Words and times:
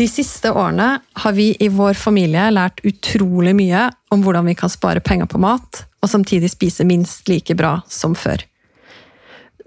De 0.00 0.06
siste 0.08 0.48
årene 0.48 0.94
har 1.12 1.32
vi 1.36 1.50
i 1.60 1.66
vår 1.68 1.98
familie 2.00 2.46
lært 2.54 2.78
utrolig 2.88 3.52
mye 3.52 3.82
om 4.08 4.22
hvordan 4.24 4.46
vi 4.48 4.54
kan 4.56 4.72
spare 4.72 5.02
penger 5.04 5.28
på 5.28 5.40
mat, 5.42 5.82
og 6.00 6.08
samtidig 6.08 6.48
spise 6.48 6.86
minst 6.88 7.28
like 7.28 7.52
bra 7.52 7.74
som 7.84 8.14
før. 8.16 8.40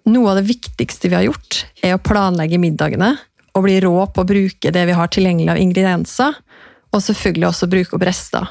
Noe 0.09 0.32
av 0.32 0.40
det 0.40 0.48
viktigste 0.48 1.12
vi 1.12 1.20
har 1.20 1.28
gjort, 1.28 1.59
er 1.86 1.94
å 1.94 2.02
planlegge 2.02 2.58
middagene 2.58 3.12
og 3.54 3.68
bli 3.68 3.78
rå 3.86 3.94
på 4.09 4.23
å 4.23 4.30
bruke 4.32 4.73
det 4.73 4.88
vi 4.90 4.98
har 4.98 5.14
tilgjengelig 5.14 5.54
av 5.54 5.62
ingredienser, 5.62 6.42
og 6.90 7.06
selvfølgelig 7.06 7.52
også 7.52 7.70
bruke 7.70 7.94
opp 8.00 8.09
rester. 8.09 8.50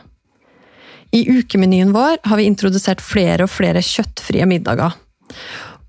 I 1.11 1.27
ukemenyen 1.35 1.91
vår 1.97 2.23
har 2.31 2.39
vi 2.39 2.47
introdusert 2.47 3.03
flere 3.03 3.49
og 3.49 3.51
flere 3.51 3.83
kjøttfrie 3.83 4.47
middager. 4.47 4.95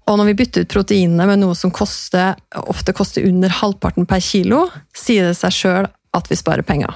Og 0.04 0.20
når 0.20 0.32
vi 0.32 0.38
bytter 0.42 0.66
ut 0.66 0.74
proteinene 0.74 1.28
med 1.30 1.40
noe 1.44 1.56
som 1.56 1.72
koster, 1.72 2.36
ofte 2.60 2.96
koster 2.96 3.24
under 3.28 3.54
halvparten 3.62 4.08
per 4.10 4.20
kilo, 4.24 4.66
sier 4.96 5.30
det 5.30 5.38
seg 5.40 5.56
sjøl 5.56 5.88
at 6.14 6.30
vi 6.30 6.38
sparer 6.38 6.66
penger. 6.68 6.92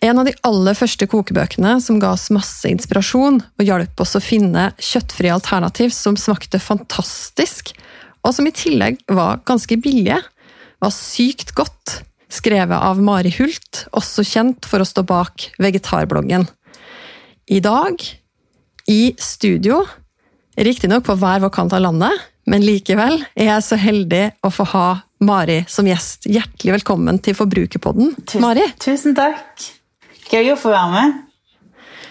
En 0.00 0.16
av 0.16 0.24
de 0.24 0.32
aller 0.48 0.76
første 0.78 1.04
kokebøkene 1.12 1.74
som 1.84 1.98
ga 2.00 2.14
oss 2.14 2.30
masse 2.32 2.64
inspirasjon 2.70 3.42
og 3.44 3.66
hjalp 3.66 4.00
oss 4.00 4.16
å 4.16 4.22
finne 4.24 4.70
kjøttfrie 4.80 5.34
alternativ 5.34 5.92
som 5.92 6.16
smakte 6.16 6.60
fantastisk, 6.62 7.74
og 8.24 8.32
som 8.36 8.48
i 8.48 8.54
tillegg 8.56 9.02
var 9.12 9.42
ganske 9.48 9.76
billige, 9.80 10.16
var 10.80 10.94
sykt 10.96 11.52
godt, 11.56 12.00
skrevet 12.32 12.80
av 12.80 13.00
Mari 13.04 13.32
Hult, 13.36 13.84
også 13.92 14.24
kjent 14.24 14.64
for 14.68 14.80
å 14.80 14.88
stå 14.88 15.04
bak 15.04 15.50
vegetarbloggen. 15.60 16.46
I 17.52 17.60
dag, 17.60 18.00
i 18.88 19.12
studio, 19.20 19.82
riktignok 20.56 21.04
på 21.06 21.16
hver 21.20 21.42
vår 21.44 21.52
kant 21.54 21.74
av 21.76 21.84
landet, 21.84 22.26
men 22.50 22.64
likevel 22.64 23.20
er 23.34 23.52
jeg 23.52 23.66
så 23.66 23.78
heldig 23.80 24.24
å 24.46 24.50
få 24.52 24.66
ha 24.72 24.86
Mari 25.20 25.60
som 25.68 25.88
gjest. 25.88 26.24
Hjertelig 26.32 26.78
velkommen 26.78 27.20
til 27.20 27.36
Forbrukerpodden. 27.36 28.14
Tusen, 28.24 28.44
Mari? 28.44 28.64
Tusen 28.80 29.14
takk. 29.18 29.66
Gøy 30.32 30.54
å 30.54 30.56
få 30.58 30.72
være 30.72 30.94
med. 30.94 31.20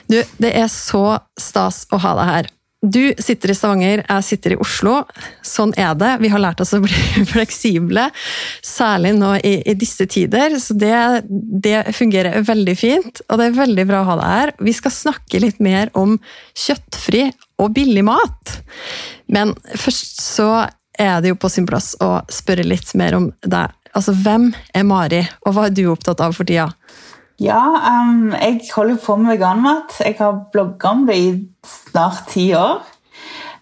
Du, 0.10 0.20
det 0.42 0.54
er 0.58 0.70
så 0.72 1.20
stas 1.40 1.84
å 1.94 2.00
ha 2.02 2.16
deg 2.20 2.30
her. 2.30 2.50
Du 2.80 3.02
sitter 3.20 3.52
i 3.52 3.56
Stavanger, 3.58 4.02
jeg 4.06 4.24
sitter 4.24 4.54
i 4.56 4.60
Oslo. 4.64 5.02
Sånn 5.44 5.74
er 5.76 5.98
det. 6.00 6.14
Vi 6.22 6.30
har 6.32 6.40
lært 6.40 6.62
oss 6.64 6.72
å 6.78 6.80
bli 6.84 7.26
fleksible, 7.34 8.06
særlig 8.64 9.12
nå 9.18 9.34
i, 9.44 9.58
i 9.68 9.76
disse 9.78 10.08
tider. 10.08 10.56
Så 10.64 10.78
det, 10.80 10.94
det, 11.28 11.82
fungerer 11.98 12.40
veldig 12.48 12.78
fint, 12.80 13.22
og 13.28 13.42
det 13.42 13.50
er 13.50 13.60
veldig 13.60 13.88
bra 13.90 14.06
å 14.06 14.10
ha 14.14 14.18
deg 14.22 14.34
her. 14.38 14.56
Vi 14.70 14.78
skal 14.78 14.96
snakke 14.96 15.44
litt 15.44 15.60
mer 15.64 15.92
om 15.98 16.16
kjøttfri 16.56 17.28
og 17.60 17.74
billig 17.76 18.04
mat. 18.08 18.56
Men 19.28 19.54
først 19.78 20.22
så 20.24 20.50
er 21.00 21.22
det 21.24 21.34
jo 21.34 21.40
på 21.40 21.52
sin 21.52 21.68
plass 21.70 21.94
å 22.04 22.20
spørre 22.32 22.66
litt 22.68 22.92
mer 23.00 23.18
om 23.20 23.30
deg. 23.46 23.76
Altså, 23.96 24.14
hvem 24.14 24.52
er 24.76 24.86
Mari, 24.86 25.24
og 25.48 25.56
hva 25.56 25.68
er 25.68 25.76
du 25.76 25.88
opptatt 25.92 26.22
av 26.22 26.36
for 26.38 26.48
tida? 26.48 26.70
Ja, 27.40 27.62
um, 28.04 28.34
jeg 28.36 28.68
holder 28.74 29.00
på 29.00 29.16
med 29.18 29.38
veganmat. 29.38 29.96
Jeg 30.04 30.18
har 30.20 30.42
blogga 30.54 30.92
om 30.92 31.06
det 31.08 31.16
i 31.18 31.30
snart 31.66 32.28
ti 32.34 32.50
år. 32.58 32.82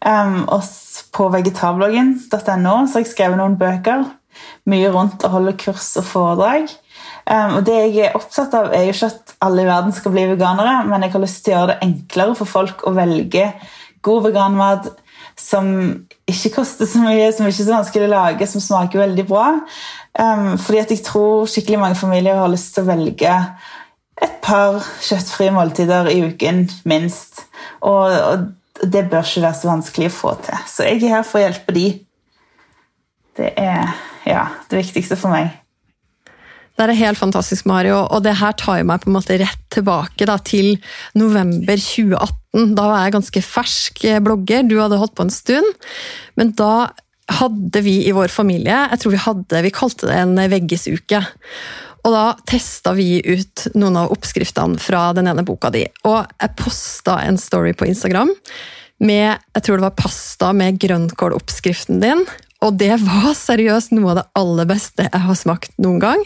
Um, 0.02 0.44
og 0.54 0.66
på 1.14 1.28
vegetarbloggen.no 1.34 2.74
har 2.80 2.98
jeg 2.98 3.12
skrevet 3.12 3.40
noen 3.40 3.58
bøker. 3.60 4.04
Mye 4.70 4.90
rundt 4.94 5.24
å 5.26 5.32
holde 5.34 5.56
kurs 5.62 5.94
og 6.02 6.10
foredrag. 6.10 6.74
Um, 7.28 7.60
og 7.60 7.64
det 7.68 7.78
jeg 7.78 8.08
er 8.08 8.18
opptatt 8.18 8.54
av, 8.58 8.72
er 8.74 8.88
jo 8.88 8.96
ikke 8.96 9.12
at 9.12 9.36
alle 9.46 9.64
i 9.64 9.70
verden 9.70 9.94
skal 9.96 10.14
bli 10.14 10.26
veganere, 10.30 10.80
men 10.90 11.04
jeg 11.04 11.14
har 11.14 11.24
lyst 11.24 11.44
til 11.46 11.54
å 11.54 11.58
gjøre 11.58 11.74
det 11.74 11.90
enklere 11.90 12.38
for 12.40 12.50
folk 12.50 12.86
å 12.88 12.96
velge 12.98 13.50
god 14.06 14.28
veganmat 14.30 14.90
som 15.38 15.68
ikke 16.30 16.54
koster 16.56 16.90
så 16.90 17.02
mye, 17.04 17.30
som 17.34 17.48
ikke 17.48 17.62
er 17.62 17.68
så 17.68 17.76
vanskelig 17.76 18.08
å 18.08 18.14
lage, 18.14 18.48
som 18.50 18.64
smaker 18.64 19.04
veldig 19.04 19.26
bra. 19.30 19.48
Um, 20.18 20.56
fordi 20.62 20.82
at 20.82 20.94
jeg 20.94 21.04
tror 21.06 21.48
skikkelig 21.50 21.82
mange 21.82 22.00
familier 22.00 22.40
har 22.42 22.52
lyst 22.52 22.74
til 22.76 22.86
å 22.86 22.92
velge 22.92 23.34
et 24.18 24.40
par 24.42 24.80
kjøttfrie 25.06 25.54
måltider 25.54 26.10
i 26.10 26.24
uken, 26.26 26.66
minst. 26.90 27.46
Og, 27.86 28.10
og 28.10 28.48
det 28.82 29.06
bør 29.12 29.26
ikke 29.26 29.46
være 29.46 29.60
så 29.60 29.70
vanskelig 29.70 30.10
å 30.10 30.18
få 30.18 30.34
til. 30.48 30.66
Så 30.70 30.90
jeg 30.90 31.04
er 31.04 31.20
her 31.20 31.28
for 31.28 31.40
å 31.40 31.46
hjelpe 31.46 31.78
de. 31.78 31.88
Det 33.38 33.54
er 33.62 33.94
ja, 34.26 34.48
det 34.72 34.82
viktigste 34.82 35.20
for 35.20 35.34
meg. 35.34 35.54
Det 36.78 36.86
er 36.86 36.94
helt 37.00 37.18
fantastisk, 37.18 37.66
Mario, 37.66 38.04
og 38.06 38.22
det 38.26 38.36
her 38.38 38.54
tar 38.58 38.84
meg 38.86 39.02
på 39.02 39.10
en 39.10 39.16
måte 39.16 39.38
rett 39.42 39.64
tilbake 39.74 40.28
da, 40.30 40.38
til 40.46 40.76
november 41.18 41.74
2018. 41.74 42.44
Da 42.56 42.86
var 42.88 43.04
jeg 43.04 43.18
ganske 43.18 43.44
fersk 43.44 44.06
blogger, 44.24 44.64
du 44.66 44.78
hadde 44.80 45.00
holdt 45.02 45.18
på 45.18 45.28
en 45.28 45.34
stund. 45.34 45.68
Men 46.40 46.54
da 46.58 46.90
hadde 47.38 47.82
vi 47.84 48.00
i 48.08 48.14
vår 48.16 48.32
familie 48.32 48.86
jeg 48.88 49.02
tror 49.02 49.12
vi 49.12 49.20
hadde, 49.20 49.64
vi 49.66 49.74
kalte 49.76 50.08
det 50.08 50.16
en 50.22 50.40
veggesuke. 50.52 51.22
Og 52.08 52.14
da 52.14 52.24
testa 52.48 52.94
vi 52.96 53.18
ut 53.20 53.68
noen 53.76 54.00
av 54.00 54.14
oppskriftene 54.16 54.80
fra 54.80 55.10
den 55.18 55.28
ene 55.28 55.44
boka 55.48 55.72
di. 55.74 55.84
Og 56.08 56.22
jeg 56.40 56.56
posta 56.60 57.20
en 57.26 57.40
story 57.42 57.74
på 57.76 57.90
Instagram 57.90 58.32
med 59.04 59.36
jeg 59.36 59.64
tror 59.66 59.78
det 59.78 59.86
var 59.90 59.98
pasta 60.00 60.54
med 60.56 60.80
grønnkåloppskriften 60.82 62.00
din. 62.02 62.24
Og 62.66 62.80
det 62.80 62.96
var 63.04 63.34
seriøst 63.38 63.94
noe 63.94 64.14
av 64.14 64.22
det 64.22 64.28
aller 64.40 64.70
beste 64.70 65.06
jeg 65.06 65.26
har 65.28 65.38
smakt 65.38 65.76
noen 65.84 66.00
gang. 66.02 66.24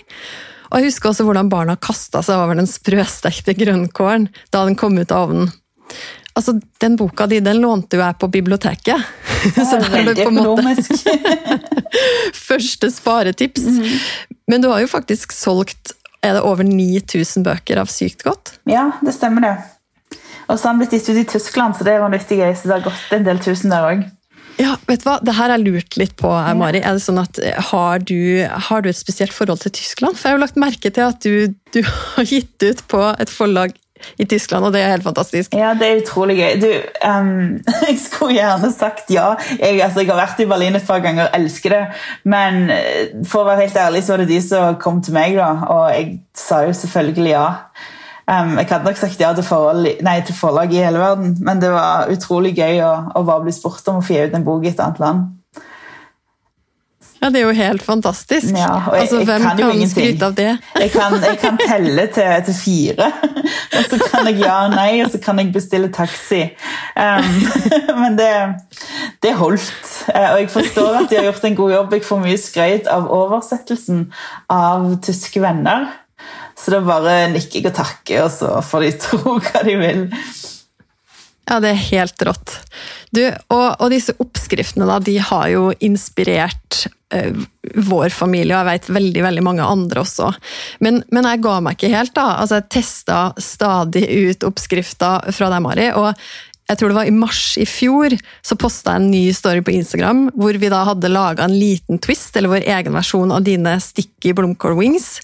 Og 0.71 0.79
jeg 0.79 0.91
husker 0.91 1.11
også 1.11 1.25
hvordan 1.27 1.49
barna 1.51 1.75
kasta 1.75 2.21
seg 2.23 2.39
over 2.39 2.55
den 2.55 2.69
sprøstekte 2.69 3.57
grønnkålen 3.57 4.29
da 4.53 4.63
den 4.67 4.77
kom 4.79 4.95
ut 5.01 5.11
av 5.11 5.27
ovnen. 5.27 5.51
Altså, 6.33 6.55
Den 6.79 6.95
boka 6.95 7.27
di 7.27 7.41
den 7.43 7.59
lånte 7.61 7.97
jo 7.97 8.03
jeg 8.03 8.17
på 8.19 8.29
biblioteket. 8.31 9.09
Det 9.55 9.65
er 9.65 9.89
veldig 9.89 10.27
økonomisk. 10.27 10.91
første 12.49 12.91
sparetips. 12.91 13.61
Mm 13.61 13.83
-hmm. 13.83 13.99
Men 14.47 14.61
du 14.61 14.69
har 14.69 14.79
jo 14.79 14.87
faktisk 14.87 15.31
solgt 15.31 15.93
er 16.21 16.33
det 16.33 16.41
over 16.45 16.63
9000 16.63 17.43
bøker 17.43 17.81
av 17.81 17.89
Sykt 17.89 18.23
godt? 18.23 18.59
Ja, 18.69 18.91
det 19.01 19.13
stemmer 19.13 19.41
det. 19.41 19.55
Og 20.47 20.59
så 20.59 20.67
har 20.67 20.75
den 20.75 20.83
blitt 20.83 20.93
gitt 20.93 21.09
ut 21.09 21.17
i 21.17 21.25
Tyskland, 21.25 21.75
så 21.75 21.83
det 21.87 21.95
var 21.95 22.09
vanvittig 22.09 22.37
gøy. 22.37 22.53
Så 22.55 22.69
det 22.69 22.75
har 22.75 22.83
gått 22.85 23.15
en 23.15 23.25
del 23.25 23.39
tusen 23.39 23.73
der 23.73 23.87
òg. 23.87 24.03
Ja, 24.59 24.75
vet 24.85 25.01
du 25.01 25.07
hva? 25.07 25.15
Det 25.23 25.33
her 25.33 25.53
jeg 25.55 25.63
lurt 25.63 25.97
litt 25.97 26.15
på, 26.19 26.29
Mari. 26.59 26.83
Er 26.83 26.97
det 26.97 27.01
sånn 27.01 27.21
at 27.21 27.39
har 27.71 28.03
du, 28.03 28.43
har 28.67 28.83
du, 28.83 28.89
et 28.91 28.99
spesielt 28.99 29.33
forhold 29.33 29.63
til 29.63 29.73
Tyskland? 29.79 30.19
For 30.19 30.27
jeg 30.27 30.35
har 30.35 30.39
jo 30.39 30.43
lagt 30.43 30.59
merke 30.61 30.91
til 30.93 31.07
at 31.07 31.25
du, 31.25 31.55
du 31.73 31.81
har 32.17 32.27
gitt 32.27 32.67
ut 32.67 32.83
på 32.91 33.01
et 33.17 33.31
forlag 33.31 33.73
i 34.19 34.27
Tyskland, 34.29 34.65
og 34.67 34.73
det 34.75 34.83
er 34.83 34.93
helt 34.95 35.07
fantastisk. 35.07 35.55
Ja, 35.57 35.73
det 35.77 35.87
er 35.87 36.01
utrolig 36.01 36.37
gøy. 36.39 36.59
Du, 36.61 36.69
um, 37.07 37.31
jeg 37.89 37.97
skulle 38.01 38.37
gjerne 38.39 38.71
sagt 38.73 39.13
ja. 39.13 39.31
Jeg, 39.59 39.81
altså, 39.81 40.03
jeg, 40.03 40.11
har 40.11 40.21
vært 40.21 40.43
i 40.43 40.49
Berlin 40.49 40.77
et 40.79 40.87
par 40.87 41.03
ganger, 41.03 41.29
og 41.29 41.39
elsker 41.39 41.75
det. 41.75 41.81
Men 42.23 42.61
for 43.27 43.43
å 43.43 43.49
være 43.51 43.67
helt 43.67 43.81
ærlig, 43.81 44.03
så 44.05 44.15
var 44.15 44.23
det 44.23 44.31
de 44.33 44.43
som 44.45 44.77
kom 44.81 45.01
til 45.03 45.17
meg, 45.17 45.39
da. 45.39 45.51
Og 45.71 45.89
jeg 45.95 46.13
sa 46.37 46.63
jo 46.67 46.77
selvfølgelig 46.77 47.33
ja. 47.33 47.47
Um, 48.31 48.53
jeg 48.59 48.67
hadde 48.69 48.85
nok 48.85 48.99
sagt 48.99 49.19
ja 49.19 49.33
til, 49.35 49.43
forhold, 49.43 49.87
nei, 50.05 50.19
til 50.23 50.35
forlag 50.37 50.71
i 50.71 50.83
hele 50.85 51.01
verden, 51.01 51.33
men 51.43 51.59
det 51.59 51.71
var 51.73 52.11
utrolig 52.13 52.53
gøy 52.55 52.79
å, 52.85 52.91
å 53.17 53.23
bare 53.27 53.43
bli 53.47 53.53
spurt 53.55 53.87
om 53.91 53.99
å 53.99 54.05
få 54.05 54.15
gi 54.15 54.27
ut 54.29 54.37
en 54.37 54.45
bok 54.45 54.63
i 54.63 54.71
et 54.71 54.83
annet 54.83 55.01
land. 55.01 55.25
Ja, 57.21 57.29
Det 57.29 57.37
er 57.37 57.43
jo 57.45 57.53
helt 57.53 57.83
fantastisk. 57.85 58.49
Ja, 58.57 58.71
og 58.89 58.95
jeg, 58.97 59.01
altså, 59.01 59.23
Hvem 59.23 59.43
kan, 59.45 59.59
kan 59.61 59.89
skryte 59.89 60.25
av 60.25 60.33
det? 60.39 60.49
Jeg 60.79 60.91
kan, 60.91 61.15
jeg 61.21 61.37
kan 61.37 61.59
telle 61.61 62.05
til, 62.15 62.31
til, 62.47 62.55
fire, 62.57 63.09
og 63.77 63.89
så 63.91 63.99
kan 64.07 64.29
jeg 64.31 64.39
ja 64.41 64.55
og 64.65 64.73
nei, 64.73 65.03
og 65.05 65.11
så 65.13 65.21
kan 65.21 65.37
jeg 65.37 65.51
bestille 65.53 65.91
taxi. 65.93 66.41
Um, 66.97 67.35
men 68.01 68.17
det, 68.17 68.31
det 69.21 69.35
holdt. 69.37 69.69
Uh, 70.09 70.31
og 70.31 70.39
jeg 70.41 70.49
forstår 70.49 70.97
at 71.03 71.11
de 71.11 71.19
har 71.19 71.27
gjort 71.29 71.45
en 71.45 71.59
god 71.59 71.75
jobb. 71.75 71.93
Jeg 71.93 72.07
får 72.09 72.23
mye 72.23 72.39
skrøyt 72.41 72.89
av 72.89 73.05
oversettelsen 73.13 74.07
av 74.49 74.87
tyske 75.05 75.43
venner. 75.43 75.91
Så 76.57 76.73
det 76.73 76.79
er 76.81 76.87
bare 76.89 77.13
nikker 77.33 77.61
jeg 77.61 77.69
og 77.69 77.77
takker, 77.77 78.23
og 78.25 78.33
så 78.33 78.55
får 78.65 78.87
de 78.87 78.89
tro 79.05 79.35
hva 79.37 79.61
de 79.65 79.77
vil. 79.77 80.07
Ja, 81.49 81.59
det 81.61 81.73
er 81.73 81.85
helt 81.91 82.25
rått. 82.25 82.57
Du, 83.13 83.21
og, 83.51 83.67
og, 83.77 83.87
disse 83.93 84.15
oppskriftene 84.23 84.87
da, 84.87 84.97
de 85.03 85.17
har 85.21 85.49
jo 85.51 85.69
inspirert 85.83 86.85
vår 87.11 88.13
familie, 88.15 88.55
og 88.55 88.61
jeg 88.61 88.69
vet 88.69 88.93
veldig 88.97 89.25
veldig 89.27 89.43
mange 89.45 89.65
andre 89.65 90.03
også. 90.03 90.31
Men, 90.83 91.01
men 91.11 91.27
jeg 91.27 91.43
ga 91.43 91.57
meg 91.63 91.77
ikke 91.77 91.91
helt. 91.95 92.15
da. 92.15 92.27
Altså, 92.41 92.61
Jeg 92.61 92.71
testa 92.77 93.19
stadig 93.41 94.05
ut 94.31 94.47
oppskrifter 94.47 95.31
fra 95.35 95.51
deg, 95.51 95.61
Mari. 95.65 95.91
og 95.91 96.13
jeg 96.71 96.79
tror 96.79 96.91
det 96.91 96.95
var 96.95 97.09
i 97.09 97.11
mars 97.11 97.39
i 97.59 97.65
fjor, 97.67 98.13
så 98.47 98.55
posta 98.55 98.93
jeg 98.93 99.01
en 99.01 99.09
ny 99.11 99.23
story 99.35 99.59
på 99.65 99.73
Instagram 99.75 100.21
hvor 100.39 100.55
vi 100.55 100.69
da 100.71 100.85
hadde 100.87 101.11
laga 101.11 101.43
en 101.43 101.55
liten 101.57 101.99
twist, 101.99 102.31
eller 102.39 102.53
vår 102.53 102.67
egen 102.77 102.95
versjon 102.95 103.33
av 103.35 103.43
dine 103.43 103.73
sticky 103.83 104.31
blomkål 104.37 104.77
wings, 104.79 105.17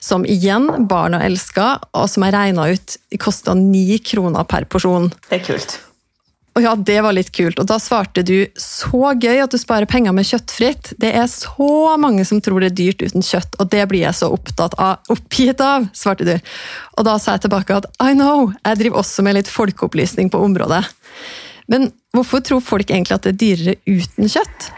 som 0.00 0.24
igjen 0.24 0.70
barna 0.88 1.20
elska, 1.26 1.74
og 1.92 2.08
som 2.08 2.24
jeg 2.24 2.36
regna 2.38 2.70
ut 2.72 2.96
kosta 3.20 3.52
ni 3.58 3.98
kroner 4.00 4.48
per 4.48 4.64
porsjon. 4.70 5.10
Det 5.28 5.42
er 5.42 5.44
kult. 5.50 5.76
Og 6.54 6.62
ja, 6.62 6.72
det 6.78 7.00
var 7.02 7.16
litt 7.16 7.32
kult. 7.34 7.58
Og 7.58 7.66
da 7.66 7.80
svarte 7.82 8.22
du 8.26 8.46
så 8.60 9.10
gøy 9.18 9.40
at 9.42 9.50
du 9.50 9.58
sparer 9.58 9.90
penger 9.90 10.14
med 10.14 10.26
kjøttfritt. 10.28 10.92
Det 11.02 11.10
er 11.10 11.26
så 11.30 11.96
mange 11.98 12.22
som 12.28 12.38
tror 12.44 12.62
det 12.62 12.70
er 12.70 12.76
dyrt 12.78 13.02
uten 13.02 13.26
kjøtt, 13.26 13.58
og 13.58 13.72
det 13.72 13.82
blir 13.90 14.04
jeg 14.04 14.18
så 14.20 14.30
opptatt 14.34 14.76
av, 14.78 15.02
oppgitt 15.10 15.62
av, 15.64 15.88
svarte 15.96 16.26
du. 16.28 16.36
Og 16.94 17.08
da 17.08 17.16
sa 17.18 17.34
jeg 17.34 17.48
tilbake 17.48 17.80
at 17.80 17.88
I 17.98 18.14
know, 18.14 18.52
jeg 18.62 18.84
driver 18.84 19.02
også 19.02 19.24
med 19.26 19.40
litt 19.40 19.50
folkeopplysning 19.50 20.30
på 20.30 20.42
området. 20.46 20.84
Men 21.74 21.90
hvorfor 22.14 22.44
tror 22.46 22.62
folk 22.62 22.86
egentlig 22.86 23.16
at 23.16 23.26
det 23.26 23.34
er 23.34 23.40
dyrere 23.42 23.76
uten 23.88 24.30
kjøtt? 24.30 24.70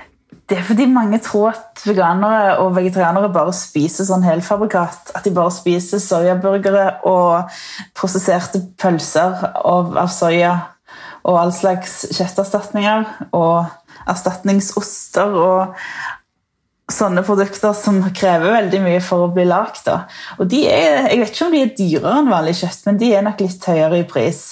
Det 0.46 0.60
er 0.60 0.64
fordi 0.64 0.86
mange 0.86 1.18
tror 1.20 1.50
at 1.50 1.82
veganere 1.82 2.54
og 2.62 2.76
vegetarianere 2.76 3.32
bare 3.34 3.52
spiser 3.52 4.06
sånn 4.06 4.24
helfabrikat. 4.24 5.10
At 5.18 5.26
de 5.26 5.32
bare 5.34 5.52
spiser 5.52 6.00
soyaburgere 6.00 7.02
og 7.10 7.50
prosesserte 7.98 8.62
pølser 8.78 9.42
av 9.58 9.98
soya 10.14 10.54
og 11.26 11.40
all 11.40 11.52
slags 11.54 12.04
kjøtterstatninger 12.14 13.32
og 13.34 13.66
erstatningsoster 14.06 15.34
og 15.34 15.74
sånne 16.92 17.24
produkter 17.26 17.74
som 17.74 17.98
krever 18.14 18.52
veldig 18.54 18.80
mye 18.84 19.00
for 19.02 19.26
å 19.26 19.32
bli 19.34 19.46
lagd. 19.48 19.88
Jeg 20.54 21.18
vet 21.18 21.32
ikke 21.32 21.48
om 21.48 21.56
de 21.56 21.64
er 21.64 21.72
dyrere 21.74 22.20
enn 22.20 22.30
vanlig 22.30 22.54
kjøtt, 22.60 22.84
men 22.86 23.00
de 23.00 23.10
er 23.10 23.26
nok 23.26 23.42
litt 23.42 23.66
høyere 23.66 24.00
i 24.04 24.06
pris. 24.06 24.44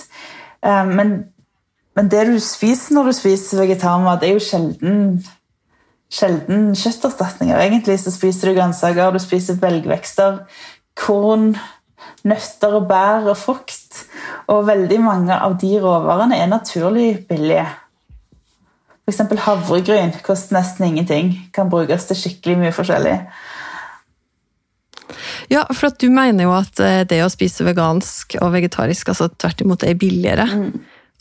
Eh, 0.65 0.83
men, 0.91 1.15
men 1.95 2.11
det 2.11 2.25
du 2.33 2.35
spiser 2.43 2.99
når 2.99 3.11
du 3.11 3.17
spiser 3.21 3.63
vegetarmat, 3.63 4.27
er 4.27 4.35
jo 4.35 4.43
sjelden, 4.43 4.99
sjelden 6.11 6.73
kjøtterstatninger. 6.79 7.61
Egentlig 7.69 8.01
så 8.03 8.15
spiser 8.15 8.51
du 8.51 8.59
grønnsaker, 8.59 9.15
du 9.15 9.23
spiser 9.23 9.61
belgvekster, 9.63 10.43
korn, 10.99 11.53
nøtter 12.27 12.81
og 12.81 12.91
bær 12.91 13.31
og 13.31 13.39
frukt. 13.39 14.04
Og 14.53 14.67
veldig 14.69 14.99
mange 15.01 15.37
av 15.41 15.57
de 15.61 15.73
råvarene 15.81 16.37
er 16.37 16.51
naturlig 16.51 17.25
billige. 17.29 17.65
F.eks. 19.05 19.21
havregryn 19.45 20.13
koster 20.25 20.59
nesten 20.59 20.89
ingenting. 20.89 21.33
Kan 21.53 21.71
brukes 21.73 22.09
til 22.09 22.17
skikkelig 22.21 22.57
mye 22.61 22.75
forskjellig. 22.77 23.17
Ja, 25.53 25.63
for 25.77 25.93
du 26.01 26.09
mener 26.13 26.45
jo 26.47 26.53
at 26.57 26.81
eh, 26.81 27.03
det 27.09 27.25
å 27.25 27.33
spise 27.33 27.65
vegansk 27.67 28.37
og 28.41 28.53
vegetarisk 28.55 29.09
altså 29.13 29.29
tvert 29.37 29.61
imot 29.65 29.85
er 29.85 30.01
billigere. 30.01 30.47
Mm. 30.49 30.73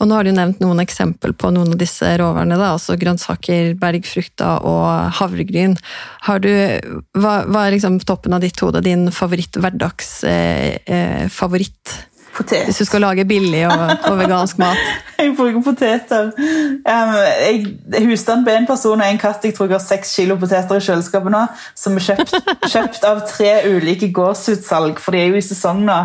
Og 0.02 0.08
nå 0.08 0.16
har 0.16 0.24
du 0.26 0.32
nevnt 0.34 0.58
noen 0.64 0.80
eksempel 0.82 1.30
på 1.38 1.46
noen 1.54 1.70
av 1.76 1.78
disse 1.78 2.08
råvarene. 2.18 2.56
Da, 2.58 2.72
altså 2.74 2.96
Grønnsaker, 2.98 3.76
bergfrukter 3.78 4.64
og 4.66 5.14
havregryn. 5.20 5.76
Har 6.26 6.38
du, 6.42 6.50
hva, 7.20 7.34
hva 7.46 7.60
er 7.66 7.72
liksom 7.76 8.00
toppen 8.02 8.34
av 8.34 8.40
ditt 8.42 8.58
hode 8.64 8.80
din 8.84 9.02
favoritt-hverdagsfavoritt? 9.14 11.86
Eh, 11.86 12.00
eh, 12.00 12.13
Potet. 12.34 12.64
Hvis 12.66 12.80
du 12.82 12.84
skal 12.88 13.04
lage 13.04 13.24
billig 13.28 13.62
og, 13.68 13.82
og 14.08 14.16
vegansk 14.18 14.58
mat? 14.58 14.80
jeg 15.20 15.34
bruker 15.38 15.62
poteter. 15.62 16.32
Um, 16.34 17.14
jeg 17.94 18.06
husstand 18.08 18.42
på 18.46 18.54
en 18.54 18.66
person 18.66 19.00
og 19.00 19.06
en 19.06 19.20
katt. 19.22 19.44
Jeg 19.46 19.54
tror 19.54 19.70
jeg 19.70 19.76
har 19.76 19.84
seks 19.84 20.14
kilo 20.16 20.36
poteter 20.40 20.80
i 20.80 20.84
kjøleskapet 20.84 21.34
nå. 21.34 21.44
Som 21.78 22.00
er 22.00 22.06
kjøpt, 22.08 22.34
kjøpt 22.74 23.06
av 23.06 23.22
tre 23.30 23.52
ulike 23.70 24.10
gårdsutsalg, 24.16 24.98
for 25.02 25.14
de 25.14 25.22
er 25.22 25.30
jo 25.30 25.38
i 25.38 25.46
sesong 25.46 25.84
nå. 25.86 26.00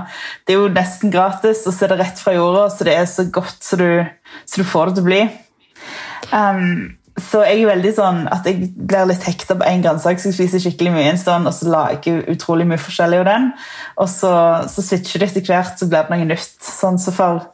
Det 0.45 0.55
er 0.55 0.61
jo 0.61 0.71
nesten 0.75 1.13
gratis, 1.13 1.65
og 1.65 1.73
så 1.73 1.87
er 1.87 1.95
det 1.95 2.01
rett 2.03 2.21
fra 2.21 2.37
jorda, 2.37 2.69
så 2.73 2.87
det 2.87 2.97
er 2.99 3.09
så 3.09 3.25
godt 3.33 3.65
så 3.65 3.79
du, 3.79 3.89
så 4.45 4.61
du 4.61 4.67
får 4.67 4.91
det 4.91 4.99
til 4.99 5.07
å 5.07 5.09
bli. 5.09 5.21
Um, 6.29 6.98
så 7.23 7.41
jeg 7.45 7.63
er 7.63 7.69
veldig 7.71 7.91
sånn 7.95 8.23
at 8.31 8.47
jeg 8.47 8.69
blir 8.73 9.07
litt 9.09 9.25
hekta 9.27 9.55
på 9.59 9.67
én 9.67 9.83
grønnsak, 9.83 10.19
så 10.19 10.29
jeg 10.29 10.37
spiser 10.37 10.63
skikkelig 10.63 10.93
mye 10.95 11.11
en 11.11 11.19
stund, 11.21 11.49
og 11.49 11.55
så 11.55 11.69
lager 11.71 12.09
jeg 12.19 12.25
utrolig 12.35 12.67
mye 12.69 12.81
forskjellig 12.81 13.21
av 13.21 13.29
den. 13.29 13.47
Og 13.99 14.09
så, 14.11 14.31
så 14.71 14.85
switcher 14.85 15.23
det 15.23 15.29
etter 15.31 15.47
hvert, 15.47 15.77
så 15.79 15.89
blir 15.89 16.07
det 16.07 16.15
noe 16.15 16.29
nytt. 16.31 16.57
Sånn 16.65 16.99
så 17.01 17.13
For 17.15 17.45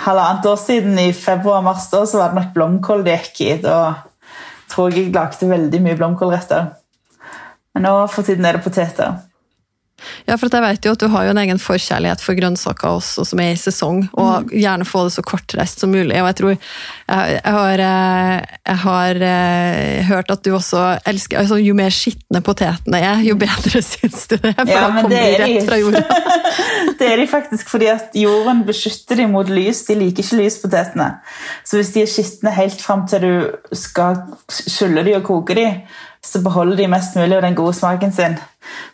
halvannet 0.00 0.46
år 0.46 0.60
siden, 0.60 0.98
i 1.02 1.10
februar-mars, 1.16 1.88
så 1.90 2.04
var 2.18 2.30
det 2.30 2.40
nok 2.40 2.52
blomkål 2.56 3.06
det 3.06 3.16
gikk 3.16 3.42
i. 3.46 3.50
Da 3.64 3.80
tror 4.70 4.92
jeg 4.92 5.08
jeg 5.08 5.16
lagde 5.16 5.50
veldig 5.50 5.82
mye 5.86 5.98
blomkålretter. 5.98 6.70
Men 7.74 7.86
nå 7.86 7.96
for 8.10 8.26
tiden 8.26 8.46
er 8.46 8.58
det 8.58 8.66
poteter. 8.66 9.18
Ja, 10.28 10.36
for 10.36 10.52
jeg 10.52 10.64
vet 10.64 10.86
jo 10.86 10.94
at 10.94 11.02
du 11.02 11.08
har 11.12 11.26
jo 11.26 11.34
en 11.34 11.40
egen 11.42 11.60
forkjærlighet 11.60 12.22
for 12.24 12.38
grønnsaker 12.38 12.98
også, 12.98 13.24
som 13.28 13.42
er 13.42 13.54
i 13.54 13.60
sesong, 13.60 14.02
og 14.12 14.46
mm. 14.46 14.54
gjerne 14.62 14.88
få 14.88 15.04
det 15.06 15.14
så 15.16 15.24
kortreist 15.26 15.82
som 15.82 15.92
mulig. 15.92 16.18
Og 16.20 16.30
jeg 16.30 16.38
tror 16.40 16.52
jeg, 16.54 17.40
har, 17.44 17.82
eh, 17.84 18.56
jeg 18.70 18.78
har 18.84 19.22
uh, 19.24 20.10
hørt 20.10 20.30
at 20.34 20.44
du 20.46 20.52
også 20.54 20.82
elsker 21.08 21.40
altså, 21.40 21.58
Jo 21.60 21.74
mer 21.76 21.90
skitne 21.94 22.42
potetene 22.44 23.00
er, 23.02 23.24
jo 23.26 23.36
bedre 23.40 23.82
syns 23.86 24.28
du 24.30 24.36
det. 24.36 24.54
er, 24.54 24.60
For 24.62 24.72
ja, 24.72 24.82
da 24.84 24.90
kommer 25.00 25.10
de 25.10 25.22
rett 25.42 25.68
fra 25.68 25.80
jorda. 25.80 26.20
det 27.00 27.08
er 27.08 27.22
de 27.22 27.26
faktisk 27.30 27.72
fordi 27.72 27.90
at 27.92 28.14
jorden 28.16 28.62
beskytter 28.68 29.22
dem 29.22 29.34
mot 29.36 29.50
lys. 29.50 29.84
De 29.88 29.98
liker 29.98 30.24
ikke 30.24 30.42
lyspotetene. 30.42 31.10
Så 31.64 31.80
hvis 31.80 31.92
de 31.96 32.04
er 32.04 32.10
skitne 32.10 32.54
helt 32.54 32.82
fram 32.82 33.06
til 33.10 33.26
du 33.26 33.76
skal 33.76 34.22
skylle 34.50 35.04
dem 35.06 35.20
og 35.20 35.26
koke 35.26 35.56
dem, 35.58 35.82
så 36.24 36.42
beholder 36.44 36.76
de 36.76 36.88
mest 36.92 37.16
mulig 37.16 37.36
av 37.36 37.44
den 37.46 37.56
gode 37.58 37.74
smaken 37.76 38.12
sin. 38.12 38.36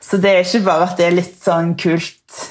Så 0.03 0.21
det 0.23 0.33
er 0.33 0.45
ikke 0.45 0.67
bare 0.67 0.87
at 0.89 0.99
det 0.99 1.07
er 1.07 1.17
litt 1.17 1.41
sånn 1.43 1.75
kult 1.81 2.43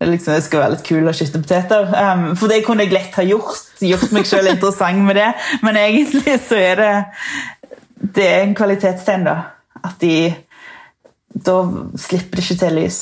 liksom, 0.00 0.34
Det 0.34 0.44
skal 0.44 0.62
være 0.62 0.74
litt 0.74 0.86
kul 0.86 1.08
å 1.08 1.14
skyte 1.16 1.42
poteter. 1.42 1.92
Um, 1.92 2.24
for 2.38 2.52
det 2.52 2.62
kunne 2.66 2.86
jeg 2.86 2.94
lett 2.94 3.16
ha 3.16 3.24
gjort. 3.26 3.68
Gjort 3.80 4.12
meg 4.16 4.28
sjøl 4.28 4.50
interessant 4.52 5.04
med 5.06 5.18
det. 5.20 5.30
Men 5.64 5.78
egentlig 5.80 6.38
så 6.44 6.58
er 6.60 6.82
det 6.82 6.94
Det 8.16 8.26
er 8.26 8.42
en 8.44 8.56
kvalitetstegn, 8.56 9.28
da. 9.28 9.36
At 9.84 10.00
de 10.00 10.34
Da 11.36 11.60
slipper 12.00 12.40
det 12.40 12.44
ikke 12.44 12.60
til 12.64 12.76
lys. 12.80 13.00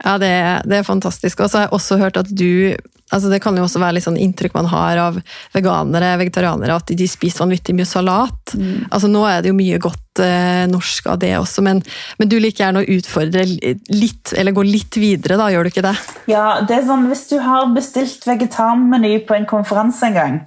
Ja, 0.00 0.16
det, 0.20 0.32
det 0.68 0.78
er 0.78 0.88
fantastisk. 0.88 1.40
Og 1.40 1.50
så 1.50 1.58
har 1.58 1.68
jeg 1.68 1.76
også 1.76 2.00
hørt 2.00 2.16
at 2.16 2.28
du 2.32 2.76
altså 3.10 3.30
Det 3.30 3.40
kan 3.42 3.56
jo 3.58 3.64
også 3.66 3.82
være 3.82 3.98
litt 3.98 4.06
sånn 4.06 4.18
inntrykk 4.20 4.54
man 4.56 4.70
har 4.70 5.00
av 5.02 5.18
veganere 5.54 6.14
vegetarianere, 6.20 6.78
at 6.80 6.92
de 6.96 7.08
spiser 7.10 7.44
vanvittig 7.44 7.74
mye 7.76 7.88
salat. 7.88 8.54
Mm. 8.54 8.86
Altså 8.90 9.10
Nå 9.10 9.24
er 9.28 9.42
det 9.42 9.52
jo 9.52 9.58
mye 9.58 9.80
godt 9.82 10.22
eh, 10.22 10.64
norsk 10.70 11.10
av 11.12 11.20
det 11.22 11.32
også, 11.38 11.64
men, 11.66 11.82
men, 12.20 12.30
du 12.30 12.38
liker 12.38 12.66
gjerne 12.66 12.84
å 12.84 12.96
utfordre 12.96 13.44
litt, 13.46 14.34
eller 14.36 14.56
gå 14.56 14.64
litt 14.66 14.98
videre, 15.00 15.38
da, 15.40 15.50
gjør 15.52 15.66
du 15.66 15.72
ikke 15.72 15.86
det? 15.86 15.96
Ja, 16.30 16.46
det 16.66 16.78
er 16.78 16.88
sånn 16.88 17.08
hvis 17.10 17.26
du 17.32 17.38
har 17.42 17.70
bestilt 17.74 18.26
vegetarmeny 18.28 19.16
på 19.26 19.36
en 19.36 19.48
konferanse 19.50 20.10
en 20.10 20.18
gang, 20.18 20.40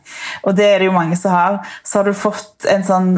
og 0.44 0.58
det 0.58 0.70
er 0.70 0.84
det 0.84 0.92
jo 0.92 0.98
mange 0.98 1.20
som 1.20 1.36
har, 1.36 1.64
så 1.84 2.02
har 2.02 2.10
du 2.10 2.18
fått 2.18 2.70
en 2.72 2.86
sånn 2.88 3.16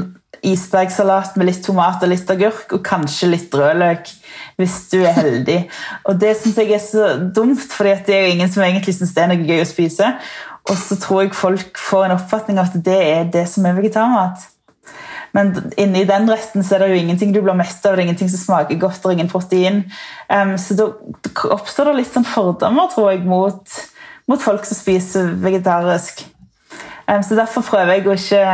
isbergsalat 0.52 1.36
med 1.40 1.50
litt 1.50 1.64
tomat 1.66 2.04
og 2.04 2.12
litt 2.12 2.30
agurk, 2.32 2.78
og 2.78 2.84
kanskje 2.86 3.32
litt 3.34 3.54
rødløk 3.56 4.12
hvis 4.60 4.76
du 4.92 5.00
er 5.02 5.16
heldig. 5.18 5.60
Og 6.08 6.20
det 6.22 6.36
syns 6.40 6.60
jeg 6.62 6.76
er 6.76 6.84
så 6.84 7.14
dumt, 7.36 7.64
for 7.72 7.88
det 7.88 8.16
er 8.16 8.28
jo 8.28 8.36
ingen 8.36 8.52
som 8.52 8.64
egentlig 8.64 8.96
syns 8.98 9.16
det 9.16 9.24
er 9.26 9.32
noe 9.34 9.48
gøy 9.48 9.64
å 9.64 9.70
spise. 9.70 10.12
Og 10.66 10.78
så 10.80 10.98
tror 10.98 11.26
jeg 11.26 11.38
folk 11.38 11.78
får 11.78 12.08
en 12.08 12.16
oppfatning 12.16 12.60
av 12.60 12.72
at 12.72 12.86
det 12.86 13.00
er 13.06 13.32
det 13.34 13.46
som 13.52 13.66
er 13.68 13.76
vegetarmat. 13.78 14.48
Men 15.36 15.52
inni 15.78 16.06
den 16.08 16.30
retten 16.32 16.64
så 16.64 16.78
er 16.78 16.86
det 16.86 16.94
jo 16.94 17.02
ingenting 17.02 17.34
du 17.36 17.42
blir 17.44 17.58
mest 17.60 17.84
av, 17.84 17.98
det 17.98 18.06
er 18.06 18.08
ingenting 18.08 18.30
som 18.32 18.40
smaker 18.40 18.80
godt, 18.80 19.04
og 19.04 19.12
ingen 19.12 19.30
protein. 19.30 19.82
Um, 20.32 20.56
så 20.62 20.78
da 20.80 20.88
oppstår 21.52 21.92
det 21.92 21.98
litt 22.00 22.14
sånn 22.14 22.28
fordommer, 22.30 22.88
tror 22.94 23.12
jeg, 23.12 23.26
mot, 23.28 23.76
mot 24.32 24.42
folk 24.42 24.64
som 24.68 24.80
spiser 24.80 25.34
vegetarisk. 25.44 26.24
Um, 27.06 27.20
så 27.20 27.36
derfor 27.36 27.68
prøver 27.68 27.98
jeg 27.98 28.08
å 28.08 28.16
ikke 28.16 28.46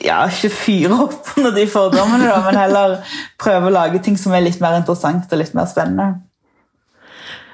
ja, 0.00 0.22
ikke 0.30 0.52
fyre 0.54 0.98
opp 1.06 1.32
under 1.36 1.54
de 1.56 1.68
fordommene, 1.70 2.26
da, 2.28 2.40
men 2.46 2.60
heller 2.60 2.98
prøve 3.40 3.68
å 3.68 3.74
lage 3.74 4.02
ting 4.04 4.18
som 4.20 4.34
er 4.34 4.44
litt 4.46 4.60
mer 4.62 4.78
interessant 4.80 5.32
og 5.32 5.42
litt 5.42 5.56
mer 5.58 5.68
spennende. 5.70 6.12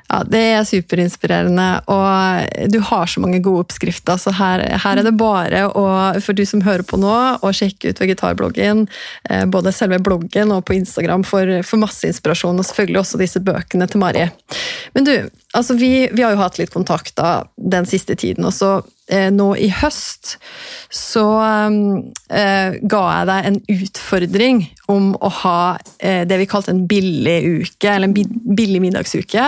Ja, 0.08 0.22
Det 0.24 0.40
er 0.40 0.64
superinspirerende, 0.64 1.66
og 1.92 2.70
du 2.72 2.78
har 2.80 3.06
så 3.06 3.20
mange 3.20 3.42
gode 3.44 3.66
oppskrifter. 3.66 4.16
Så 4.16 4.32
her, 4.38 4.62
her 4.80 5.00
er 5.00 5.04
det 5.04 5.12
bare 5.20 5.66
å, 5.68 5.84
for 6.24 6.32
du 6.32 6.46
som 6.48 6.62
hører 6.64 6.86
på 6.88 6.96
nå, 6.96 7.12
å 7.44 7.52
sjekke 7.52 7.92
ut 7.92 8.00
vegetarbloggen. 8.00 8.86
Eh, 9.28 9.44
både 9.52 9.74
selve 9.76 10.00
bloggen 10.00 10.54
og 10.54 10.64
på 10.64 10.78
Instagram 10.78 11.26
for, 11.28 11.58
for 11.60 11.84
masse 11.84 12.08
inspirasjon, 12.08 12.56
og 12.56 12.68
selvfølgelig 12.70 13.02
også 13.02 13.20
disse 13.20 13.44
bøkene 13.44 13.88
til 13.90 14.00
Mari. 14.00 14.24
Men 14.96 15.08
du, 15.10 15.12
altså 15.56 15.78
vi, 15.78 16.08
vi 16.12 16.24
har 16.24 16.34
jo 16.34 16.42
hatt 16.42 16.58
litt 16.60 16.74
kontakter 16.74 17.48
den 17.56 17.88
siste 17.88 18.16
tiden, 18.18 18.44
og 18.48 18.54
så 18.56 18.78
Eh, 19.08 19.30
nå 19.32 19.54
i 19.56 19.70
høst 19.72 20.34
så 20.92 21.24
eh, 21.40 22.74
ga 22.76 22.98
jeg 23.08 23.28
deg 23.30 23.46
en 23.48 23.56
utfordring 23.72 24.58
om 24.92 25.14
å 25.24 25.30
ha 25.38 25.60
eh, 25.96 26.26
det 26.28 26.36
vi 26.42 26.48
kalte 26.50 26.74
en 26.74 26.82
billig 26.90 27.38
uke, 27.62 27.88
eller 27.88 28.10
en 28.10 28.34
billig 28.58 28.82
middagsuke. 28.84 29.46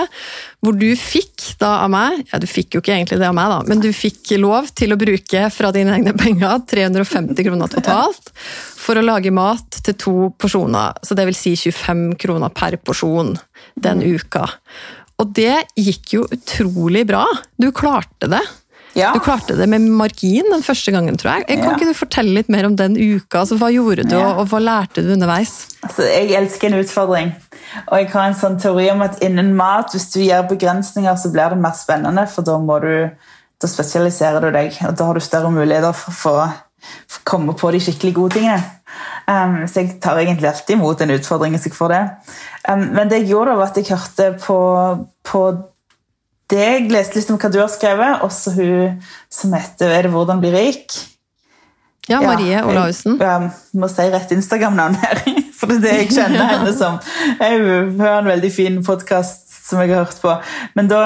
Hvor 0.65 0.79
du 0.81 0.89
fikk 0.97 1.59
da 1.61 1.75
av 1.83 1.93
meg, 1.93 2.23
ja 2.33 2.41
du 2.41 2.49
fikk 2.49 2.79
jo 2.79 2.81
ikke 2.81 2.95
egentlig 2.97 3.21
det 3.21 3.29
av 3.29 3.37
meg, 3.37 3.53
da, 3.53 3.61
men 3.69 3.85
du 3.85 3.91
fikk 3.93 4.33
lov 4.41 4.73
til 4.73 4.97
å 4.97 5.01
bruke 5.01 5.45
fra 5.53 5.73
dine 5.77 5.99
egne 5.99 6.17
penger 6.17 6.65
350 6.73 7.45
kroner 7.51 7.73
totalt 7.77 8.33
for 8.81 8.97
å 8.97 9.05
lage 9.05 9.33
mat 9.33 9.83
til 9.85 9.99
to 10.01 10.17
porsjoner. 10.41 10.97
Så 11.05 11.17
det 11.19 11.29
vil 11.29 11.37
si 11.37 11.53
25 11.69 12.15
kroner 12.21 12.53
per 12.57 12.81
porsjon 12.81 13.37
den 13.77 14.01
uka. 14.09 14.47
Og 15.21 15.35
det 15.37 15.67
gikk 15.79 16.15
jo 16.17 16.25
utrolig 16.33 17.05
bra. 17.07 17.27
Du 17.61 17.69
klarte 17.77 18.29
det. 18.33 18.41
Ja. 18.99 19.13
Du 19.15 19.21
klarte 19.23 19.55
det 19.55 19.69
med 19.71 19.85
margin 19.95 20.49
den 20.51 20.65
første 20.67 20.91
gangen, 20.91 21.15
tror 21.21 21.37
jeg. 21.39 21.47
Kan 21.47 21.59
Ja. 21.63 21.75
ikke 21.77 21.87
du 21.87 21.95
fortelle 21.95 22.35
litt 22.35 22.49
mer 22.51 22.67
om 22.67 22.75
den 22.75 22.97
uka? 22.97 23.45
Altså, 23.45 23.57
hva 23.61 23.69
gjorde 23.71 24.09
du, 24.09 24.17
Ja. 24.17 24.33
og, 24.35 24.49
hva 24.51 24.59
lærte 24.59 25.05
du 25.07 25.13
underveis? 25.13 25.77
Altså, 25.85 26.03
jeg 26.11 26.33
elsker 26.35 26.73
en 26.73 26.81
utfordring. 26.83 27.35
Og 27.87 27.99
jeg 27.99 28.09
har 28.11 28.27
en 28.27 28.35
sånn 28.35 28.61
teori 28.61 28.91
om 28.91 29.03
at 29.03 29.21
innen 29.23 29.55
mat, 29.55 29.93
hvis 29.93 30.11
du 30.13 30.19
gjør 30.21 30.49
begrensninger, 30.49 31.15
så 31.15 31.31
blir 31.33 31.51
det 31.51 31.59
mer 31.59 31.73
spennende, 31.79 32.29
for 32.29 32.43
da 32.43 32.59
må 32.59 32.81
du 32.81 33.11
da 33.61 33.69
spesialiserer 33.69 34.41
du 34.41 34.51
deg, 34.51 34.73
og 34.89 34.97
da 34.97 35.05
har 35.05 35.15
du 35.15 35.21
større 35.21 35.51
muligheter 35.53 35.93
for 35.95 36.11
for 36.13 36.55
komme 37.25 37.55
på 37.59 37.71
de 37.75 37.81
skikkelig 37.83 38.15
gode 38.17 38.39
tingene. 38.39 38.63
Um, 39.31 39.63
så 39.71 39.85
jeg 39.85 40.01
tar 40.03 40.19
egentlig 40.19 40.49
alltid 40.51 40.75
imot 40.77 41.01
en 41.01 41.15
utfordring 41.15 41.55
hvis 41.55 41.69
jeg 41.69 41.77
får 41.77 41.93
det. 41.95 42.01
Um, 42.69 42.89
men 42.97 43.11
det 43.11 43.23
jeg 43.23 43.31
gjorde, 43.35 43.59
var 43.59 43.71
at 43.71 43.79
jeg 43.79 43.91
hørte 43.91 44.31
på, 44.43 44.59
på 45.27 45.45
deg, 46.51 46.91
leste 46.91 47.19
litt 47.19 47.31
om 47.31 47.39
hva 47.41 47.53
du 47.53 47.61
har 47.63 47.71
skrevet, 47.71 48.25
også 48.27 48.57
hun 48.57 48.99
som 49.31 49.55
heter 49.55 49.95
Er 49.95 50.03
det 50.03 50.13
'Hvordan 50.13 50.43
bli 50.43 50.51
rik'? 50.51 50.99
Ja, 52.09 52.21
Marie 52.21 52.51
Ja, 52.51 52.65
Olaussen. 52.67 53.21
Jeg, 53.21 53.51
jeg 53.73 53.81
må 53.81 53.89
si 53.89 54.03
rett 54.11 54.33
Instagram-navn 54.35 54.97
her, 54.99 55.21
for 55.59 55.71
det 55.71 55.77
er 55.77 55.83
det 55.85 55.97
jeg 55.99 56.13
kjenner 56.17 56.49
henne 56.57 56.73
som. 56.75 56.99
Hun 57.39 58.01
har 58.01 58.19
en 58.19 58.33
veldig 58.33 58.53
fin 58.53 58.81
podkast 58.85 59.47
som 59.69 59.79
jeg 59.79 59.93
har 59.93 60.05
hørt 60.05 60.19
på. 60.23 60.35
Men 60.75 60.89
da 60.91 61.03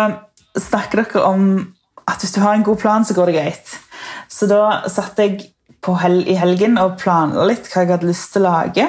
snakker 0.57 1.03
dere 1.03 1.25
om 1.27 1.75
at 2.09 2.23
hvis 2.23 2.33
du 2.33 2.41
har 2.41 2.55
en 2.55 2.65
god 2.65 2.81
plan, 2.81 3.05
så 3.05 3.17
går 3.17 3.27
det 3.27 3.37
greit. 3.37 3.75
Så 4.29 4.49
da 4.49 4.89
satte 4.89 5.27
jeg 5.27 5.54
hel 6.01 6.23
i 6.31 6.37
helgen 6.41 6.79
og 6.81 6.97
planla 7.03 7.45
litt 7.51 7.69
hva 7.71 7.85
jeg 7.85 7.93
hadde 7.93 8.09
lyst 8.09 8.33
til 8.35 8.45
å 8.45 8.53
lage. 8.53 8.87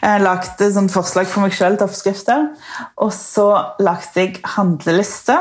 Jeg 0.00 0.24
lagde 0.24 0.68
sånn 0.72 0.90
forslag 0.92 1.28
for 1.28 1.44
meg 1.44 1.56
sjøl 1.56 1.76
til 1.76 1.88
oppskrifter. 1.88 2.46
Og 3.02 3.10
så 3.14 3.48
lagde 3.82 4.22
jeg 4.22 4.38
handleliste. 4.56 5.40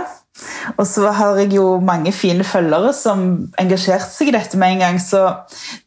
Og 0.77 0.86
så 0.88 1.10
har 1.15 1.39
jeg 1.41 1.53
jo 1.58 1.65
mange 1.84 2.12
fine 2.15 2.46
følgere 2.48 2.93
som 2.96 3.25
engasjerte 3.60 4.08
seg 4.12 4.31
i 4.31 4.36
dette 4.36 4.60
med 4.60 4.75
en 4.75 4.84
gang. 4.86 5.01
Så 5.03 5.22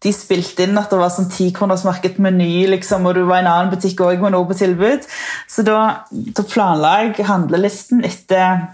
de 0.05 0.13
spilte 0.15 0.67
inn 0.67 0.79
at 0.81 0.93
det 0.93 1.01
var 1.01 1.13
sånn 1.15 1.31
tikronersmarked 1.33 2.21
meny, 2.23 2.67
liksom, 2.75 3.09
og 3.09 3.17
du 3.17 3.25
var 3.25 3.41
i 3.41 3.47
en 3.47 3.53
annen 3.53 3.73
butikk 3.73 4.05
også 4.05 4.25
med 4.25 4.37
noe 4.37 4.49
på 4.51 4.59
tilbud. 4.61 5.09
Så 5.51 5.65
da, 5.67 5.81
da 6.11 6.47
planla 6.49 6.95
jeg 7.07 7.29
handlelisten 7.29 8.05
etter 8.09 8.69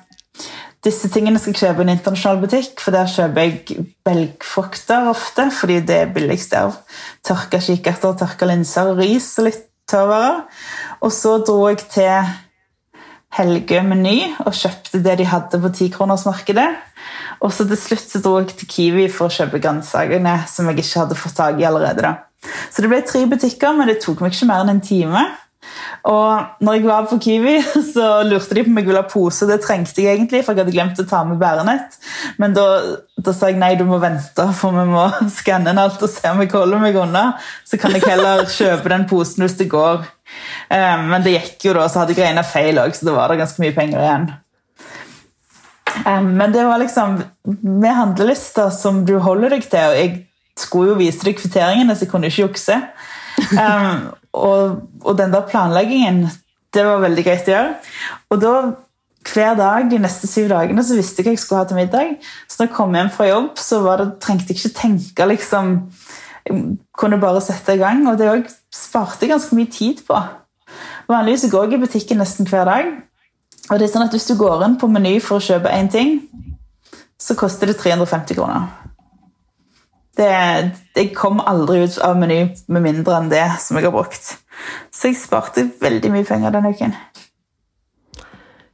disse 0.87 1.11
tingene 1.11 1.41
skal 1.43 1.55
jeg 1.55 1.61
kjøpe 1.63 1.83
i 1.83 1.87
en 1.89 1.95
internasjonal 1.97 2.43
butikk, 2.43 2.77
for 2.83 2.95
der 2.95 3.09
kjøper 3.11 3.45
jeg 3.45 3.87
belgfrukter 4.07 5.09
ofte, 5.11 5.49
fordi 5.55 5.81
det 5.89 5.97
er 6.05 6.13
billigst 6.15 6.55
der. 6.55 6.77
Tørka 7.27 7.59
kikerter, 7.65 8.15
tørka 8.21 8.47
linser 8.47 8.93
ris 8.99 9.33
og 9.41 9.49
litt 9.49 9.65
tørrvarer. 9.91 10.45
Og 11.03 11.15
så 11.15 11.39
dro 11.43 11.65
jeg 11.71 11.83
til 11.91 12.31
Helge 13.39 13.83
Meny 13.85 14.21
og 14.45 14.55
kjøpte 14.57 15.03
det 15.05 15.19
de 15.21 15.27
hadde 15.29 15.61
på 15.63 15.73
tikronersmarkedet. 15.81 16.69
Og 17.45 17.53
så 17.55 17.67
til 17.69 17.79
slutt 17.79 18.15
så 18.15 18.23
dro 18.23 18.39
jeg 18.41 18.55
til 18.55 18.71
Kiwi 18.71 19.09
for 19.13 19.29
å 19.29 19.35
kjøpe 19.35 19.61
grønnsakene 19.63 20.39
som 20.51 20.71
jeg 20.71 20.83
ikke 20.83 21.05
hadde 21.05 21.19
fått 21.19 21.39
tak 21.39 21.61
i 21.61 21.67
allerede. 21.69 22.07
da. 22.07 22.15
Så 22.71 22.83
det 22.83 22.91
ble 22.91 23.03
tre 23.03 23.25
butikker, 23.27 23.75
men 23.75 23.91
det 23.91 24.01
tok 24.03 24.23
meg 24.23 24.35
ikke 24.35 24.49
mer 24.51 24.65
enn 24.65 24.77
en 24.77 24.85
time. 24.85 25.27
Og 26.09 26.65
når 26.65 26.77
jeg 26.79 26.85
var 26.87 27.07
på 27.11 27.19
Kiwi, 27.23 27.57
så 27.95 28.07
lurte 28.27 28.57
de 28.57 28.65
på 28.65 28.71
om 28.73 28.81
jeg 28.81 28.89
ville 28.89 29.03
ha 29.03 29.11
pose. 29.11 29.49
Det 29.49 29.59
trengte 29.65 30.03
jeg 30.03 30.17
egentlig, 30.17 30.43
for 30.45 30.55
jeg 30.55 30.65
hadde 30.65 30.75
glemt 30.75 31.03
å 31.03 31.07
ta 31.09 31.23
med 31.27 31.41
bærenett. 31.41 31.99
Men 32.41 32.55
da, 32.57 32.67
da 33.19 33.35
sa 33.37 33.51
jeg 33.51 33.59
nei, 33.61 33.75
du 33.79 33.85
må 33.89 34.01
vente, 34.03 34.49
for 34.57 34.77
vi 34.77 34.87
må 34.89 35.09
skanne 35.39 35.75
inn 35.75 35.83
alt 35.83 36.03
og 36.05 36.13
se 36.13 36.31
om 36.31 36.43
jeg 36.45 36.53
holder 36.55 36.85
meg 36.85 36.99
unna. 37.03 37.25
Så 37.69 37.81
kan 37.81 37.97
jeg 37.97 38.07
heller 38.07 38.47
kjøpe 38.59 38.95
den 38.95 39.09
posen 39.11 39.45
hvis 39.45 39.59
det 39.61 39.71
går. 39.73 40.07
Um, 40.69 41.09
Men 41.13 41.25
det 41.25 41.39
gikk 41.39 41.71
jo 41.71 41.77
da, 41.79 41.89
så 41.89 42.03
hadde 42.03 42.15
jeg 42.15 42.27
regna 42.27 42.45
feil 42.47 42.81
òg, 42.81 42.95
så 42.97 43.09
da 43.09 43.17
var 43.17 43.33
det 43.33 43.41
ganske 43.43 43.65
mye 43.65 43.77
penger 43.77 44.05
igjen. 44.05 44.31
Um, 46.05 46.33
Men 46.39 46.55
det 46.55 46.65
var 46.69 46.81
liksom 46.81 47.21
med 47.65 47.95
handlelister 47.97 48.73
som 48.75 49.05
du 49.09 49.17
holder 49.25 49.57
deg 49.57 49.69
til. 49.69 49.93
og 49.93 50.01
Jeg 50.01 50.17
skulle 50.59 50.95
jo 50.95 51.01
vise 51.01 51.25
deg 51.27 51.39
kvitteringene, 51.39 51.97
så 51.97 52.07
jeg 52.07 52.13
kunne 52.13 52.31
ikke 52.31 52.47
jukse. 52.47 52.83
Um, 53.59 54.09
og, 54.33 54.83
og 55.01 55.19
den 55.19 55.33
der 55.33 55.47
planleggingen, 55.49 56.29
det 56.75 56.85
var 56.85 57.01
veldig 57.03 57.25
greit 57.25 57.49
å 57.49 57.53
gjøre. 57.55 57.75
Og 58.31 58.41
da, 58.43 58.53
hver 59.29 59.57
dag 59.59 59.89
de 59.91 60.01
neste 60.03 60.29
syv 60.31 60.51
dagene 60.53 60.85
så 60.85 60.97
visste 60.99 61.23
jeg 61.23 61.29
hva 61.29 61.35
jeg 61.35 61.43
skulle 61.43 61.63
ha 61.63 61.69
til 61.69 61.79
middag. 61.79 62.15
Så 62.49 62.61
når 62.61 62.69
jeg 62.69 62.75
kom 62.77 62.97
hjem 62.99 63.11
fra 63.15 63.29
jobb, 63.29 63.51
så 63.61 63.81
det, 63.87 64.09
trengte 64.25 64.53
jeg 64.53 64.61
ikke 64.61 64.81
tenke. 64.81 65.29
liksom, 65.33 65.75
Jeg 66.49 66.65
kunne 66.97 67.21
bare 67.21 67.41
sette 67.45 67.75
i 67.75 67.81
gang, 67.81 68.07
og 68.09 68.19
det 68.19 68.31
òg 68.31 68.47
sparte 68.75 69.29
ganske 69.29 69.57
mye 69.57 69.71
tid 69.73 70.05
på. 70.07 70.21
Vanligvis 71.09 71.51
går 71.51 71.65
jeg 71.65 71.79
i 71.79 71.85
butikken 71.87 72.21
nesten 72.21 72.49
hver 72.49 72.69
dag. 72.69 72.93
Og 73.69 73.79
det 73.79 73.89
er 73.89 73.93
sånn 73.93 74.07
at 74.07 74.15
Hvis 74.15 74.29
du 74.29 74.37
går 74.37 74.65
inn 74.65 74.79
på 74.81 74.89
Meny 74.89 75.19
for 75.21 75.39
å 75.39 75.45
kjøpe 75.45 75.73
én 75.73 75.91
ting, 75.93 76.21
så 77.19 77.35
koster 77.37 77.67
det 77.67 77.79
350 77.81 78.39
kroner. 78.39 78.69
Det, 80.19 80.31
jeg 80.99 81.13
kom 81.15 81.39
aldri 81.47 81.85
ut 81.87 81.99
av 82.03 82.19
Meny 82.19 82.41
med 82.67 82.83
mindre 82.83 83.21
enn 83.21 83.31
det 83.31 83.47
som 83.63 83.79
jeg 83.79 83.87
har 83.87 83.95
brukt. 83.95 84.33
Så 84.91 85.13
jeg 85.13 85.21
sparte 85.21 85.69
veldig 85.81 86.11
mye 86.11 86.27
penger 86.27 86.55
den 86.57 86.67
uken. 86.73 86.97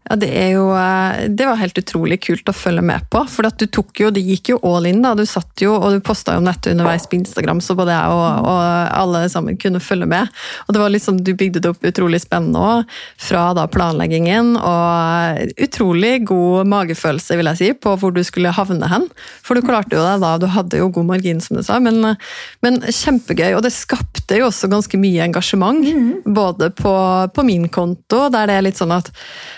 Ja, 0.05 0.17
det, 0.21 0.29
er 0.37 0.51
jo, 0.53 0.67
eh, 0.77 1.31
det 1.33 1.47
var 1.49 1.57
helt 1.57 1.79
utrolig 1.81 2.19
kult 2.27 2.49
å 2.51 2.53
følge 2.53 2.83
med 2.85 3.07
på. 3.13 3.23
For 3.31 3.49
at 3.49 3.57
du 3.61 3.65
tok 3.73 4.03
jo, 4.03 4.11
det 4.13 4.21
gikk 4.21 4.51
jo 4.53 4.59
all 4.69 4.85
in. 4.89 5.01
da, 5.01 5.15
Du 5.17 5.25
satt 5.25 5.63
jo, 5.65 5.73
og 5.79 5.95
du 5.95 6.03
posta 6.05 6.35
jo 6.37 6.43
nettet 6.45 6.75
underveis 6.75 7.07
på 7.09 7.17
Instagram, 7.17 7.63
så 7.65 7.77
både 7.79 7.95
jeg 7.95 8.13
og, 8.13 8.49
og 8.51 8.61
alle 9.01 9.23
sammen 9.33 9.57
kunne 9.61 9.81
følge 9.81 10.09
med. 10.11 10.29
Og 10.67 10.77
det 10.77 10.83
var 10.83 10.93
liksom, 10.93 11.23
Du 11.25 11.33
bygde 11.33 11.63
det 11.65 11.73
opp 11.73 11.89
utrolig 11.89 12.21
spennende 12.21 12.61
òg, 12.61 12.93
fra 13.17 13.47
da 13.57 13.65
planleggingen. 13.65 14.53
Og 14.61 15.55
utrolig 15.65 16.19
god 16.29 16.69
magefølelse 16.69 17.41
vil 17.41 17.53
jeg 17.55 17.61
si, 17.63 17.73
på 17.73 17.97
hvor 17.97 18.13
du 18.13 18.21
skulle 18.27 18.53
havne 18.53 18.91
hen. 18.93 19.09
For 19.41 19.57
du 19.57 19.65
klarte 19.65 19.97
jo 19.97 20.05
det 20.05 20.19
da, 20.21 20.35
du 20.37 20.51
hadde 20.53 20.83
jo 20.83 20.91
god 20.93 21.09
margin, 21.15 21.41
som 21.41 21.57
du 21.57 21.65
sa. 21.65 21.81
Men, 21.81 22.19
men 22.61 22.81
kjempegøy. 22.85 23.55
Og 23.57 23.65
det 23.65 23.73
skapte 23.73 24.37
jo 24.37 24.51
også 24.51 24.69
ganske 24.69 25.01
mye 25.01 25.25
engasjement. 25.25 25.81
Både 26.29 26.69
på, 26.77 26.95
på 27.33 27.49
min 27.49 27.71
konto, 27.73 28.27
der 28.29 28.53
det 28.53 28.61
er 28.61 28.69
litt 28.69 28.79
sånn 28.79 28.93
at 28.93 29.09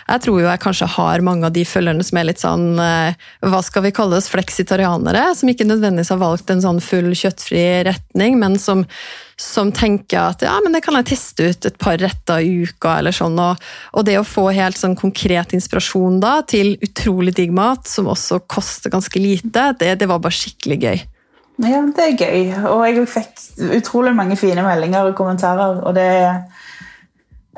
jeg 0.07 0.23
tror 0.23 0.36
jo 0.41 0.49
jeg 0.49 0.63
kanskje 0.63 0.89
har 0.97 1.23
mange 1.25 1.49
av 1.49 1.55
de 1.55 1.65
følgerne 1.67 2.05
som 2.07 2.19
er 2.21 2.29
litt 2.29 2.43
sånn 2.43 2.81
eh, 2.83 3.17
Hva 3.47 3.61
skal 3.65 3.87
vi 3.87 3.95
kalle 3.97 4.19
oss? 4.19 4.31
Fleksitarianere? 4.33 5.29
Som 5.39 5.53
ikke 5.53 5.67
nødvendigvis 5.69 6.13
har 6.15 6.21
valgt 6.23 6.51
en 6.53 6.63
sånn 6.65 6.81
full 6.85 7.13
kjøttfri 7.17 7.65
retning, 7.89 8.39
men 8.41 8.59
som, 8.61 8.85
som 9.41 9.73
tenker 9.75 10.21
at 10.23 10.45
ja, 10.47 10.55
men 10.65 10.77
det 10.77 10.83
kan 10.87 10.99
jeg 11.01 11.11
teste 11.13 11.51
ut 11.51 11.69
et 11.71 11.81
par 11.83 11.99
retter 12.03 12.45
i 12.45 12.67
uka, 12.67 12.99
eller 13.01 13.17
sånn. 13.17 13.39
Og, 13.43 13.67
og 13.97 14.07
det 14.09 14.19
å 14.21 14.27
få 14.27 14.49
helt 14.57 14.79
sånn 14.81 14.97
konkret 14.99 15.57
inspirasjon 15.57 16.21
da, 16.23 16.39
til 16.49 16.77
utrolig 16.85 17.37
digg 17.37 17.55
mat, 17.57 17.89
som 17.91 18.13
også 18.13 18.43
koster 18.51 18.95
ganske 18.95 19.23
lite, 19.23 19.73
det, 19.81 19.97
det 20.01 20.11
var 20.11 20.23
bare 20.25 20.37
skikkelig 20.37 20.81
gøy. 20.87 21.05
Ja, 21.65 21.81
det 21.97 22.05
er 22.05 22.17
gøy. 22.21 22.41
Og 22.69 22.83
jeg 22.85 23.09
fikk 23.09 23.45
utrolig 23.79 24.13
mange 24.17 24.37
fine 24.37 24.65
meldinger 24.65 25.09
og 25.09 25.17
kommentarer. 25.17 25.81
og 25.81 25.95
det 25.97 26.11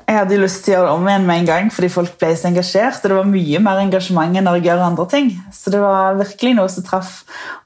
jeg 0.09 0.17
hadde 0.17 0.37
lyst 0.41 0.63
til 0.65 0.73
å 0.73 0.77
gjøre 0.79 0.87
det 0.89 0.93
om 0.97 1.09
igjen 1.11 1.27
med 1.29 1.39
en 1.43 1.49
gang, 1.51 1.67
fordi 1.69 1.89
folk 1.93 2.15
ble 2.17 2.31
så 2.33 2.49
engasjert. 2.49 3.03
og 3.03 3.11
Det 3.11 3.17
var 3.19 3.27
mye 3.29 3.59
mer 3.61 3.81
engasjement 3.83 4.39
enn 4.41 4.47
når 4.49 4.57
jeg 4.57 4.65
gjør 4.65 4.85
andre 4.87 5.05
ting. 5.13 5.27
Så 5.53 5.73
det 5.75 5.83
var 5.83 6.17
virkelig 6.17 6.53
noe 6.57 6.73
som 6.73 6.87
traff. 6.87 7.11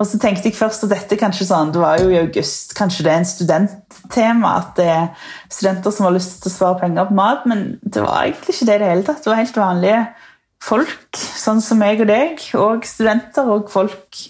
Og 0.03 0.09
så 0.11 0.19
tenkte 0.19 0.51
jeg 0.51 0.59
først 0.59 0.83
at 0.89 0.91
dette 0.91 1.19
kanskje 1.21 1.47
sånn, 1.53 1.71
det 1.71 1.79
var 1.79 2.03
jo 2.03 2.11
i 2.11 2.19
august, 2.19 2.75
kanskje 2.75 3.07
det 3.07 3.13
er 3.13 3.21
en 3.21 3.31
studenttema, 3.31 4.57
at 4.59 4.75
det 4.81 4.89
er 4.91 5.31
studenter 5.47 5.95
som 5.95 6.09
har 6.09 6.17
lyst 6.19 6.41
til 6.43 6.51
å 6.51 6.57
spare 6.57 6.81
penger 6.83 7.09
på 7.13 7.19
mat, 7.21 7.47
men 7.47 7.65
det 7.87 8.03
var 8.03 8.27
egentlig 8.27 8.57
ikke 8.57 8.69
det 8.73 8.75
i 8.75 8.83
det 8.83 8.91
hele 8.91 9.07
tatt. 9.07 9.23
Det 9.23 9.31
var 9.31 9.43
helt 9.45 9.63
vanlige 9.63 10.05
folk, 10.67 11.23
sånn 11.47 11.63
som 11.63 11.79
meg 11.79 12.03
og 12.03 12.11
deg, 12.11 12.43
og 12.59 12.87
studenter 12.91 13.55
og 13.55 13.71
folk 13.71 14.25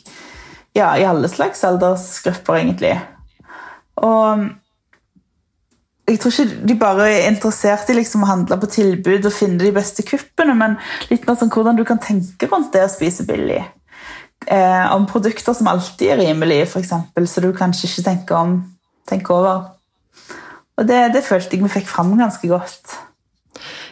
ja, 0.76 0.92
i 1.00 1.09
alle 1.09 1.33
slags 1.33 1.64
aldersgrupper, 1.64 2.61
egentlig. 2.61 2.99
Og 4.04 4.50
jeg 6.12 6.21
tror 6.21 6.35
ikke 6.35 6.66
de 6.69 6.75
bare 6.76 7.07
er 7.09 7.31
interessert 7.31 7.88
i 7.88 7.97
liksom 7.97 8.25
å 8.26 8.28
handle 8.28 8.59
på 8.61 8.69
tilbud 8.75 9.28
og 9.28 9.33
finne 9.33 9.61
de 9.62 9.71
beste 9.73 10.04
kuppene, 10.04 10.54
men 10.59 10.75
litt 11.09 11.25
mer 11.25 11.38
sånn 11.40 11.52
hvordan 11.52 11.78
du 11.78 11.87
kan 11.88 12.00
tenke 12.02 12.50
rundt 12.50 12.73
det 12.75 12.85
å 12.85 12.90
spise 12.92 13.25
billig. 13.28 13.62
Eh, 14.47 14.85
om 14.92 15.07
produkter 15.09 15.57
som 15.57 15.71
alltid 15.71 16.12
er 16.12 16.21
rimelige, 16.21 16.66
eksempel, 16.83 17.28
så 17.31 17.40
du 17.40 17.52
kanskje 17.57 17.88
ikke 17.88 18.04
tenker, 18.11 18.37
om, 18.37 18.59
tenker 19.09 19.38
over. 19.38 19.64
Og 20.76 20.88
det, 20.88 21.00
det 21.14 21.25
følte 21.25 21.57
jeg 21.57 21.64
vi 21.64 21.73
fikk 21.78 21.88
fram 21.88 22.12
ganske 22.19 22.50
godt. 22.50 22.99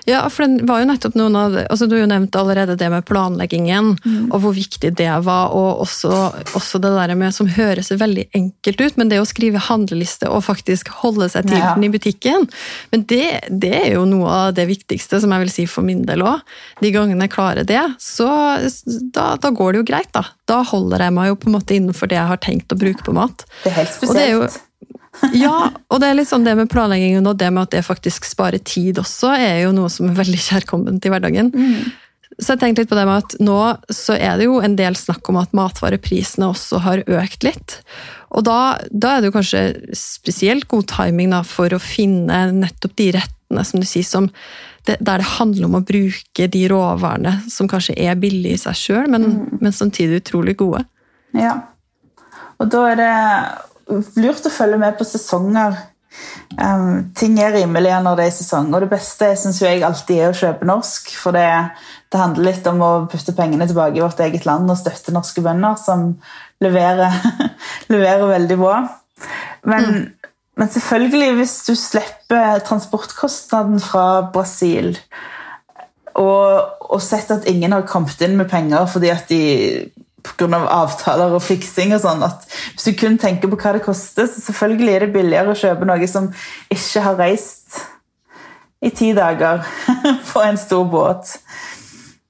Ja, 0.08 0.22
for 0.32 0.46
det 0.48 0.64
var 0.68 0.80
jo 0.80 0.86
nettopp 0.88 1.16
noen 1.18 1.36
av 1.36 1.56
altså 1.66 1.86
Du 1.88 1.94
har 1.96 2.02
jo 2.04 2.10
nevnt 2.10 2.36
allerede 2.38 2.76
det 2.80 2.88
med 2.92 3.04
planleggingen, 3.08 3.90
og 4.30 4.36
hvor 4.40 4.54
viktig 4.56 4.94
det 4.96 5.10
var. 5.26 5.52
Og 5.56 5.82
også, 5.84 6.10
også 6.56 6.80
det 6.80 6.92
der 6.96 7.14
med 7.20 7.34
som 7.36 7.48
høres 7.50 7.90
veldig 7.90 8.28
enkelt 8.34 8.80
ut, 8.80 8.96
men 8.96 9.10
det 9.12 9.20
å 9.20 9.26
skrive 9.28 9.60
handleliste 9.66 10.30
og 10.30 10.44
faktisk 10.46 10.88
holde 11.02 11.28
seg 11.32 11.48
til 11.50 11.58
Ja. 11.58 11.74
den 11.74 11.84
i 11.84 11.92
butikken, 11.92 12.48
men 12.92 13.04
det, 13.10 13.40
det 13.50 13.74
er 13.74 13.92
jo 13.94 14.04
noe 14.08 14.28
av 14.28 14.54
det 14.56 14.66
viktigste, 14.70 15.20
som 15.20 15.30
jeg 15.32 15.44
vil 15.44 15.50
si 15.52 15.66
for 15.66 15.82
min 15.86 16.04
del 16.08 16.22
òg. 16.24 16.40
De 16.80 16.90
gangene 16.94 17.26
jeg 17.28 17.34
klarer 17.36 17.66
det, 17.68 17.82
så 18.00 18.30
da, 19.12 19.36
da 19.36 19.50
går 19.50 19.72
det 19.72 19.82
jo 19.82 19.88
greit, 19.92 20.10
da. 20.16 20.24
Da 20.48 20.62
holder 20.66 21.04
jeg 21.06 21.12
meg 21.16 21.28
jo 21.30 21.36
på 21.36 21.50
en 21.50 21.56
måte 21.58 21.76
innenfor 21.76 22.08
det 22.10 22.16
jeg 22.18 22.30
har 22.32 22.40
tenkt 22.42 22.72
å 22.72 22.78
bruke 22.80 23.04
på 23.06 23.14
mat. 23.16 23.44
Det 23.64 23.70
er 23.72 23.78
helt 23.82 23.94
spesielt. 23.98 24.60
Ja, 25.36 25.70
og 25.90 26.00
det 26.00 26.10
er 26.10 26.18
litt 26.20 26.30
sånn 26.30 26.46
det 26.46 26.54
med 26.58 26.70
planleggingen 26.70 27.26
og 27.26 27.38
det 27.40 27.50
med 27.52 27.66
at 27.66 27.74
det 27.74 27.86
faktisk 27.86 28.28
sparer 28.28 28.62
tid 28.62 29.00
også, 29.02 29.34
er 29.34 29.64
jo 29.64 29.74
noe 29.76 29.90
som 29.92 30.10
er 30.10 30.20
veldig 30.20 30.38
kjærkomment 30.44 31.06
i 31.06 31.12
hverdagen. 31.12 31.50
Så 32.40 32.54
jeg 32.54 32.60
tenkte 32.62 32.84
litt 32.84 32.92
på 32.92 32.96
det 32.96 33.04
med 33.08 33.24
at 33.24 33.34
nå 33.42 33.58
så 33.92 34.14
er 34.16 34.38
det 34.38 34.46
jo 34.46 34.60
en 34.64 34.76
del 34.78 34.96
snakk 34.96 35.28
om 35.28 35.40
at 35.40 35.52
matvareprisene 35.56 36.48
også 36.48 36.80
har 36.86 37.02
økt 37.04 37.44
litt. 37.44 37.80
Og 38.30 38.46
da, 38.46 38.78
da 38.88 39.16
er 39.16 39.20
det 39.20 39.30
jo 39.30 39.36
kanskje 39.36 39.62
spesielt 39.98 40.68
god 40.70 40.88
timing 40.92 41.34
da, 41.34 41.42
for 41.46 41.74
å 41.74 41.82
finne 41.82 42.46
nettopp 42.54 42.94
de 43.00 43.10
rettene 43.18 43.64
som 43.66 43.82
du 43.82 43.88
sier, 43.88 44.06
som 44.06 44.30
det, 44.86 44.96
der 45.02 45.20
det 45.20 45.32
handler 45.34 45.66
om 45.66 45.76
å 45.80 45.84
bruke 45.84 46.46
de 46.54 46.62
råvarene 46.70 47.34
som 47.50 47.68
kanskje 47.68 47.98
er 48.00 48.16
billige 48.20 48.56
i 48.56 48.62
seg 48.62 48.78
sjøl, 48.78 49.10
men, 49.12 49.26
mm. 49.26 49.58
men, 49.60 49.74
samtidig 49.76 50.22
utrolig 50.22 50.56
gode. 50.62 50.84
Ja. 51.36 51.58
Og 52.62 52.70
da 52.72 52.86
er 52.92 53.00
det 53.00 53.12
lurt 53.90 54.46
å 54.46 54.52
følge 54.52 54.78
med 54.80 54.98
på 54.98 55.06
sesonger. 55.08 55.78
Um, 56.58 57.12
ting 57.14 57.36
er 57.38 57.52
rimelige 57.54 58.00
når 58.02 58.18
det 58.18 58.24
er 58.26 58.32
sesong, 58.34 58.72
og 58.74 58.82
det 58.82 58.90
beste 58.90 59.28
synes 59.38 59.60
jeg 59.62 59.84
alltid 59.86 60.18
er 60.18 60.32
å 60.32 60.38
kjøpe 60.40 60.68
norsk. 60.68 61.12
For 61.20 61.36
det, 61.36 61.46
det, 62.10 62.18
handler 62.18 62.48
litt 62.50 62.66
om 62.70 62.82
å 62.82 62.92
putte 63.10 63.34
pengene 63.36 63.68
tilbake 63.70 64.00
i 64.00 64.04
vårt 64.04 64.22
eget 64.24 64.48
land 64.48 64.70
og 64.70 64.80
støtte 64.80 65.14
norske 65.14 65.44
bønder, 65.44 65.78
som 65.80 66.08
leverer, 66.64 67.14
leverer 67.92 68.26
veldig 68.34 68.58
bra. 68.60 68.80
Men, 69.68 69.86
mm. 69.86 70.32
men, 70.60 70.72
selvfølgelig, 70.74 71.34
hvis 71.38 71.56
du 71.68 71.74
slipper 71.78 72.64
transportkostnaden 72.66 73.78
fra 73.84 74.06
Brasil 74.34 74.96
og, 76.18 76.80
og 76.90 77.00
sett 77.04 77.30
at 77.30 77.46
ingen 77.48 77.72
har 77.72 77.86
kommet 77.88 78.20
inn 78.24 78.34
med 78.40 78.50
penger 78.50 78.88
fordi 78.90 79.12
at 79.12 79.28
de 79.30 79.42
pga. 80.24 80.60
avtaler 80.66 81.34
og 81.36 81.42
fiksing 81.44 81.94
og 81.96 82.02
sånn, 82.04 82.24
at 82.26 82.46
hvis 82.74 82.88
du 82.90 82.98
kun 82.98 83.18
tenker 83.20 83.50
på 83.50 83.58
hva 83.60 83.74
det 83.76 83.84
koster, 83.84 84.28
så 84.28 84.42
selvfølgelig 84.48 84.94
er 84.94 85.06
det 85.06 85.14
billigere 85.14 85.54
å 85.54 85.58
kjøpe 85.58 85.88
noe 85.88 86.10
som 86.10 86.30
ikke 86.72 87.04
har 87.06 87.18
reist 87.20 87.80
i 88.80 88.90
ti 88.96 89.12
dager 89.16 89.64
på 90.32 90.42
en 90.42 90.58
stor 90.60 90.84
båt. 90.90 91.34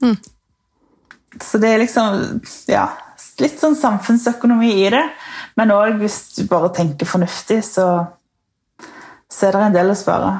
Mm. 0.02 0.16
Så 1.40 1.60
det 1.62 1.68
er 1.70 1.82
liksom 1.84 2.40
Ja, 2.68 2.86
litt 3.40 3.60
sånn 3.60 3.76
samfunnsøkonomi 3.78 4.72
i 4.84 4.88
det. 4.92 5.04
Men 5.58 5.72
òg 5.74 5.98
hvis 6.00 6.22
du 6.36 6.44
bare 6.50 6.70
tenker 6.74 7.08
fornuftig, 7.08 7.60
så, 7.66 7.86
så 9.28 9.48
er 9.48 9.56
det 9.56 9.66
en 9.66 9.76
del 9.76 9.92
å 9.92 9.98
spare. 9.98 10.38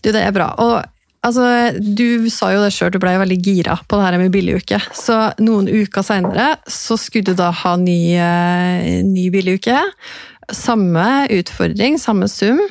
Du, 0.00 0.10
det 0.10 0.22
er 0.22 0.34
bra. 0.34 0.52
Og 0.62 0.99
Altså, 1.20 1.44
du 1.76 2.30
sa 2.32 2.48
jo 2.54 2.62
det 2.64 2.72
sjøl, 2.72 2.94
du 2.94 3.00
ble 3.02 3.12
veldig 3.20 3.36
gira 3.44 3.76
på 3.84 3.98
det 3.98 4.06
her 4.06 4.16
med 4.22 4.32
billiguke. 4.32 4.78
Så 4.96 5.18
noen 5.44 5.68
uker 5.68 6.04
seinere 6.06 6.54
så 6.64 6.96
skulle 7.00 7.34
du 7.34 7.36
da 7.36 7.50
ha 7.52 7.74
ny, 7.76 8.16
eh, 8.16 9.02
ny 9.04 9.28
billiguke. 9.32 9.82
Samme 10.48 11.26
utfordring, 11.36 12.00
samme 12.00 12.28
sum. 12.28 12.62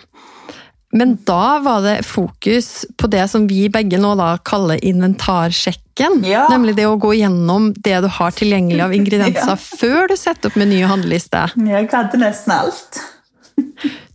Men 0.92 1.20
da 1.26 1.60
var 1.62 1.84
det 1.86 2.00
fokus 2.10 2.86
på 2.98 3.08
det 3.14 3.28
som 3.30 3.46
vi 3.48 3.68
begge 3.70 4.00
nå 4.02 4.16
da 4.18 4.32
kaller 4.42 4.82
inventarsjekken. 4.82 6.24
Ja. 6.26 6.48
Nemlig 6.50 6.74
det 6.80 6.88
å 6.90 6.98
gå 6.98 7.14
gjennom 7.20 7.70
det 7.78 8.00
du 8.02 8.10
har 8.18 8.34
tilgjengelig 8.34 8.82
av 8.88 8.96
ingredienser 8.98 9.54
ja. 9.54 9.60
før 9.60 10.10
du 10.10 10.18
setter 10.18 10.50
opp 10.50 10.58
meny 10.58 10.82
og 10.82 10.96
handleliste. 10.96 11.46
Jeg 11.70 11.92
hadde 11.94 12.22
nesten 12.24 12.56
alt. 12.58 13.04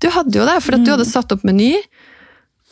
Du 0.02 0.10
hadde 0.10 0.34
jo 0.34 0.48
det, 0.48 0.58
for 0.64 0.74
at 0.74 0.82
du 0.82 0.90
hadde 0.90 1.06
satt 1.06 1.30
opp 1.36 1.46
meny. 1.46 1.76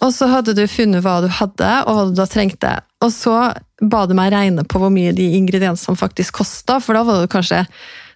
Og 0.02 0.10
så 0.14 0.28
hadde 0.30 0.54
du 0.58 0.64
funnet 0.70 1.04
hva 1.04 1.20
du 1.22 1.28
hadde, 1.30 1.72
og 1.86 1.96
hva 1.96 2.06
du 2.08 2.16
da 2.18 2.26
trengte. 2.30 2.76
Og 3.04 3.12
så 3.14 3.36
ba 3.82 4.04
du 4.06 4.14
meg 4.18 4.32
regne 4.34 4.64
på 4.66 4.80
hvor 4.82 4.92
mye 4.94 5.14
de 5.14 5.32
ingrediensene 5.38 5.98
faktisk 5.98 6.40
kosta, 6.42 6.80
for 6.82 6.98
da 6.98 7.04
var 7.06 7.22
det 7.22 7.32
kanskje 7.32 7.64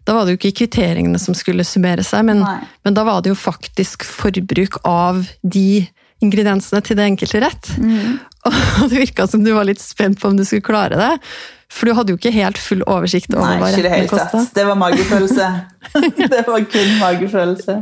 da 0.06 0.14
var 0.14 0.26
det 0.26 0.36
jo 0.36 0.38
ikke 0.38 0.60
kvitteringene 0.60 1.18
som 1.18 1.34
skulle 1.34 1.64
summere 1.66 2.04
seg, 2.06 2.28
men, 2.28 2.44
men, 2.86 2.94
da 2.94 3.02
var 3.02 3.24
det 3.24 3.32
jo 3.32 3.38
faktisk 3.38 4.04
forbruk 4.06 4.78
av 4.86 5.24
de 5.42 5.82
ingrediensene 6.22 6.78
til 6.86 6.98
det 6.98 7.08
enkelte 7.10 7.40
rett. 7.42 7.72
Mm. 7.82 8.20
Og 8.46 8.86
det 8.92 9.00
virka 9.02 9.26
som 9.26 9.42
du 9.42 9.50
var 9.56 9.66
litt 9.66 9.82
spent 9.82 10.20
på 10.22 10.30
om 10.30 10.38
du 10.38 10.44
skulle 10.46 10.62
klare 10.62 11.00
det. 11.00 11.10
For 11.74 11.90
du 11.90 11.96
hadde 11.98 12.14
jo 12.14 12.20
ikke 12.20 12.30
helt 12.36 12.60
full 12.62 12.84
oversikt 12.86 13.34
over 13.34 13.48
Nei, 13.50 13.58
hva 13.58 13.72
rettene 13.74 14.06
kosta. 14.12 14.44
Det 14.54 14.68
var 14.68 14.78
magefølelse. 14.78 15.50
det 16.36 16.42
var 16.46 16.68
kun 16.70 16.92
magefølelse. 17.02 17.80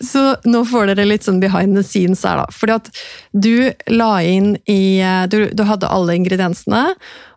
Så 0.00 0.22
nå 0.44 0.60
får 0.68 0.90
dere 0.90 1.06
litt 1.06 1.24
sånn 1.26 1.40
behind 1.40 1.76
the 1.76 1.82
scenes 1.84 2.24
her, 2.24 2.40
da. 2.40 2.46
Fordi 2.52 2.74
at 2.76 2.90
du 3.32 3.72
la 3.92 4.10
inn 4.24 4.54
i 4.68 5.00
Du, 5.32 5.38
du 5.52 5.62
hadde 5.68 5.88
alle 5.92 6.16
ingrediensene, 6.16 6.82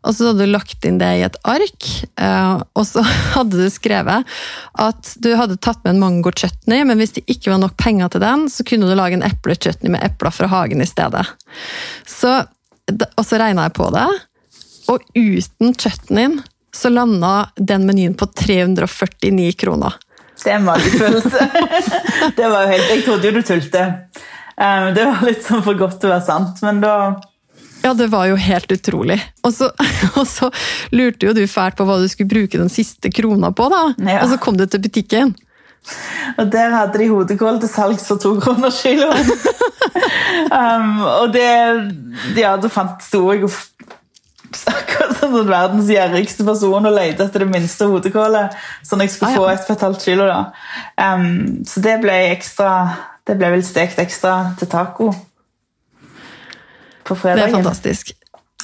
og 0.08 0.16
så 0.16 0.30
hadde 0.30 0.46
du 0.46 0.54
lagt 0.54 0.86
inn 0.88 1.00
det 1.02 1.10
i 1.20 1.26
et 1.28 1.38
ark. 1.48 1.88
Eh, 2.20 2.62
og 2.76 2.86
så 2.88 3.04
hadde 3.36 3.60
du 3.60 3.68
skrevet 3.72 4.38
at 4.80 5.14
du 5.24 5.32
hadde 5.40 5.60
tatt 5.60 5.82
med 5.84 5.96
en 5.96 6.04
mango-chutney, 6.04 6.86
men 6.88 7.02
hvis 7.02 7.18
det 7.18 7.26
ikke 7.28 7.54
var 7.54 7.64
nok 7.64 7.76
penger 7.82 8.14
til 8.14 8.24
den, 8.24 8.48
så 8.52 8.66
kunne 8.68 8.90
du 8.90 8.96
lage 8.98 9.20
en 9.20 9.28
eplechutney 9.28 9.92
med 9.96 10.06
epler 10.06 10.36
fra 10.36 10.52
hagen 10.52 10.84
i 10.84 10.90
stedet. 10.90 11.26
Så, 12.08 12.38
og 13.10 13.24
så 13.26 13.42
regna 13.42 13.68
jeg 13.68 13.78
på 13.80 13.90
det, 13.96 14.08
og 14.90 15.04
uten 15.16 15.76
chutneyen 15.78 16.40
så 16.76 16.90
landa 16.90 17.50
den 17.58 17.86
menyen 17.88 18.16
på 18.18 18.30
349 18.40 19.52
kroner. 19.60 19.98
Det 20.44 20.52
er 20.52 20.60
en 20.60 20.68
magefølelse. 20.68 21.48
det 22.38 22.52
var 22.52 22.66
jo 22.66 22.76
helt, 22.76 22.92
jeg 22.94 23.06
trodde 23.08 23.30
jo 23.30 23.34
du 23.36 23.42
tulte. 23.46 23.88
Um, 24.60 24.92
det 24.96 25.08
var 25.08 25.26
litt 25.28 25.44
sånn 25.46 25.64
for 25.66 25.80
godt 25.80 26.00
til 26.02 26.12
å 26.12 26.16
være 26.18 26.28
sant, 26.28 26.64
men 26.66 26.82
da 26.84 26.94
ja, 27.80 27.94
det 27.96 28.10
var 28.12 28.26
jo 28.28 28.36
helt 28.36 28.72
utrolig. 28.76 29.16
Og 29.48 29.54
så, 29.56 29.70
og 30.20 30.26
så, 30.28 30.50
lurte 30.92 31.30
jo 31.30 31.36
du 31.36 31.46
fælt 31.48 31.78
på 31.80 31.86
hva 31.88 32.00
du 32.02 32.10
skulle 32.12 32.32
bruke 32.32 32.60
den 32.60 32.72
siste 32.72 33.12
krona 33.14 33.54
på, 33.56 33.70
da. 33.72 33.84
Ja. 34.04 34.24
Og 34.24 34.34
så 34.34 34.40
kom 34.42 34.60
du 34.60 34.66
til 34.68 34.84
butikken. 34.84 35.32
Og 36.36 36.50
der 36.52 36.74
hadde 36.76 37.00
de 37.00 37.08
hodekål 37.08 37.62
til 37.62 37.72
salgs 37.72 38.04
for 38.10 38.20
to 38.20 38.34
kroner 38.44 38.74
kiloen. 38.76 39.32
um, 40.60 41.00
og 41.08 41.32
det 41.34 41.48
Ja, 42.38 42.58
da 42.60 42.72
fant 42.72 43.00
sto 43.06 43.24
jeg 43.32 43.48
og 43.48 43.56
akkurat 44.72 45.16
som 45.20 45.36
sånn 45.36 45.50
verdens 45.50 45.90
gjerrigste 45.92 46.46
person 46.48 46.90
og 46.90 46.96
lette 46.96 47.26
etter 47.26 47.46
det 47.46 47.50
minste 47.52 47.88
hodekålet, 47.90 48.56
sånn 48.88 49.04
jeg 49.06 49.14
skulle 49.14 49.32
ah, 49.32 49.38
ja. 49.38 49.42
få 49.44 49.50
et 49.54 49.68
på 49.68 49.76
et 49.76 49.86
halvt 49.88 50.06
kilo. 50.08 50.28
da. 50.30 50.40
Um, 50.98 51.28
så 51.68 51.84
det 51.86 52.00
ble 52.04 52.18
ekstra 52.34 52.72
Det 53.30 53.36
ble 53.38 53.52
vel 53.54 53.62
stekt 53.62 54.00
ekstra 54.02 54.56
til 54.58 54.70
taco 54.72 55.12
på 57.06 57.18
fredagen. 57.18 57.44
Det 57.44 57.50
er 57.52 57.56
fantastisk. 57.60 58.12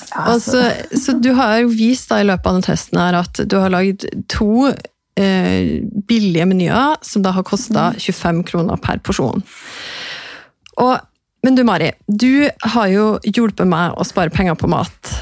Ja, 0.10 0.24
altså. 0.34 0.64
så, 0.64 0.98
så, 0.98 1.14
du 1.22 1.32
har 1.38 1.64
vist 1.70 2.10
da 2.10 2.20
i 2.22 2.26
løpet 2.28 2.50
av 2.50 2.58
den 2.58 2.66
testen 2.66 3.00
her 3.00 3.18
at 3.22 3.42
du 3.46 3.56
har 3.62 3.72
lagd 3.74 4.08
to 4.32 4.72
eh, 4.72 5.82
billige 6.08 6.48
menyer 6.50 6.98
som 7.06 7.24
da 7.26 7.34
har 7.36 7.46
kosta 7.48 7.92
25 7.98 8.42
mm. 8.42 8.44
kroner 8.50 8.82
per 8.82 9.02
porsjon. 9.06 9.46
Og, 10.84 10.98
men 11.46 11.58
du 11.58 11.64
Mari, 11.68 11.94
du 12.08 12.48
har 12.76 12.92
jo 12.92 13.08
hjulpet 13.24 13.70
meg 13.70 13.96
å 13.96 14.08
spare 14.08 14.34
penger 14.34 14.58
på 14.60 14.70
mat. 14.72 15.14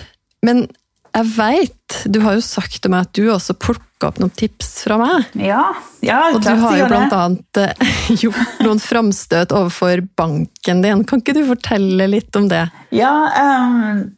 Men 0.44 0.66
jeg 1.14 1.30
veit, 1.36 1.98
du 2.10 2.18
har 2.24 2.38
jo 2.40 2.42
sagt 2.42 2.80
til 2.82 2.90
meg 2.90 3.06
at 3.06 3.14
du 3.14 3.28
også 3.30 3.54
plukka 3.62 4.10
opp 4.10 4.18
noen 4.22 4.34
tips 4.34 4.72
fra 4.88 4.98
meg. 4.98 5.28
Ja, 5.38 5.68
ja 6.02 6.24
Og 6.34 6.42
du 6.42 6.50
har 6.50 6.80
jo 6.80 6.88
blant 6.90 7.14
annet 7.14 7.62
eh, 7.62 7.92
gjort 8.24 8.64
noen 8.66 8.82
framstøt 8.82 9.54
overfor 9.54 10.02
banken 10.18 10.82
din. 10.84 11.06
Kan 11.10 11.22
ikke 11.22 11.38
du 11.38 11.44
fortelle 11.52 12.10
litt 12.10 12.34
om 12.40 12.50
det? 12.50 12.66
Ja, 12.98 13.14
um, 13.30 14.10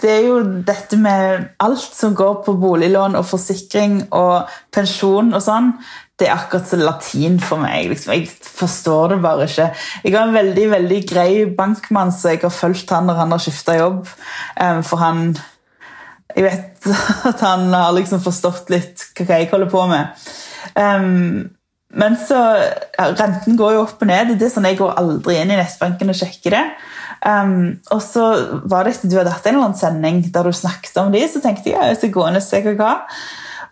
det 0.00 0.12
er 0.12 0.28
jo 0.28 0.36
dette 0.68 1.00
med 1.00 1.48
alt 1.64 1.96
som 1.96 2.12
går 2.16 2.42
på 2.44 2.56
boliglån 2.60 3.16
og 3.16 3.26
forsikring 3.28 4.02
og 4.16 4.52
pensjon 4.76 5.32
og 5.32 5.44
sånn. 5.44 5.72
Det 6.20 6.28
er 6.28 6.36
akkurat 6.36 6.68
så 6.68 6.76
latin 6.76 7.38
for 7.40 7.62
meg. 7.62 7.88
Liksom. 7.92 8.12
Jeg 8.12 8.28
forstår 8.44 9.14
det 9.14 9.22
bare 9.24 9.46
ikke. 9.48 9.70
Jeg 10.04 10.16
har 10.16 10.26
en 10.28 10.36
veldig 10.36 10.66
veldig 10.74 11.00
grei 11.08 11.30
bankmann, 11.56 12.12
så 12.12 12.34
jeg 12.34 12.42
har 12.44 12.52
fulgt 12.52 12.92
han 12.92 13.08
når 13.08 13.22
han 13.22 13.32
har 13.32 13.42
skifta 13.42 13.78
jobb. 13.78 14.04
For 14.84 15.00
han 15.00 15.30
jeg 16.36 16.46
vet 16.46 16.90
at 17.30 17.40
han 17.44 17.72
har 17.74 17.94
liksom 17.96 18.22
forstått 18.24 18.70
litt 18.72 19.08
hva 19.18 19.40
jeg 19.40 19.50
holder 19.50 19.72
på 19.72 19.86
med. 19.90 20.28
Men 21.90 22.16
så 22.22 22.38
Renten 23.18 23.58
går 23.58 23.74
jo 23.74 23.82
opp 23.82 24.04
og 24.04 24.10
ned. 24.10 24.36
det 24.38 24.46
er 24.46 24.52
sånn 24.52 24.68
Jeg 24.68 24.78
går 24.78 24.98
aldri 25.00 25.40
inn 25.40 25.50
i 25.50 25.58
nettbanken 25.58 26.12
og 26.12 26.18
sjekker 26.20 26.56
det. 26.56 26.64
Og 27.90 28.02
så 28.04 28.26
var 28.70 28.86
det 28.86 28.94
etter 28.94 29.10
du 29.10 29.18
hadde 29.18 29.34
hatt 29.34 29.46
en 29.48 29.56
eller 29.56 29.70
annen 29.70 29.80
sending 29.80 30.22
der 30.32 30.46
du 30.46 30.56
snakket 30.56 31.00
om 31.02 31.10
de, 31.12 31.24
så 31.28 31.42
tenkte 31.42 31.72
jeg 31.72 31.76
ja, 31.76 31.88
jeg 31.90 32.00
skal 32.00 32.14
gå 32.14 32.28
inn 32.28 32.40
og 32.40 32.46
se 32.46 32.62
hva 32.70 32.94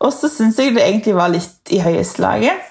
Og 0.04 0.14
så 0.14 0.30
syns 0.30 0.58
jeg 0.60 0.76
det 0.76 0.84
egentlig 0.86 1.16
var 1.18 1.32
litt 1.32 1.74
i 1.74 1.82
høyeste 1.82 2.22
laget. 2.22 2.64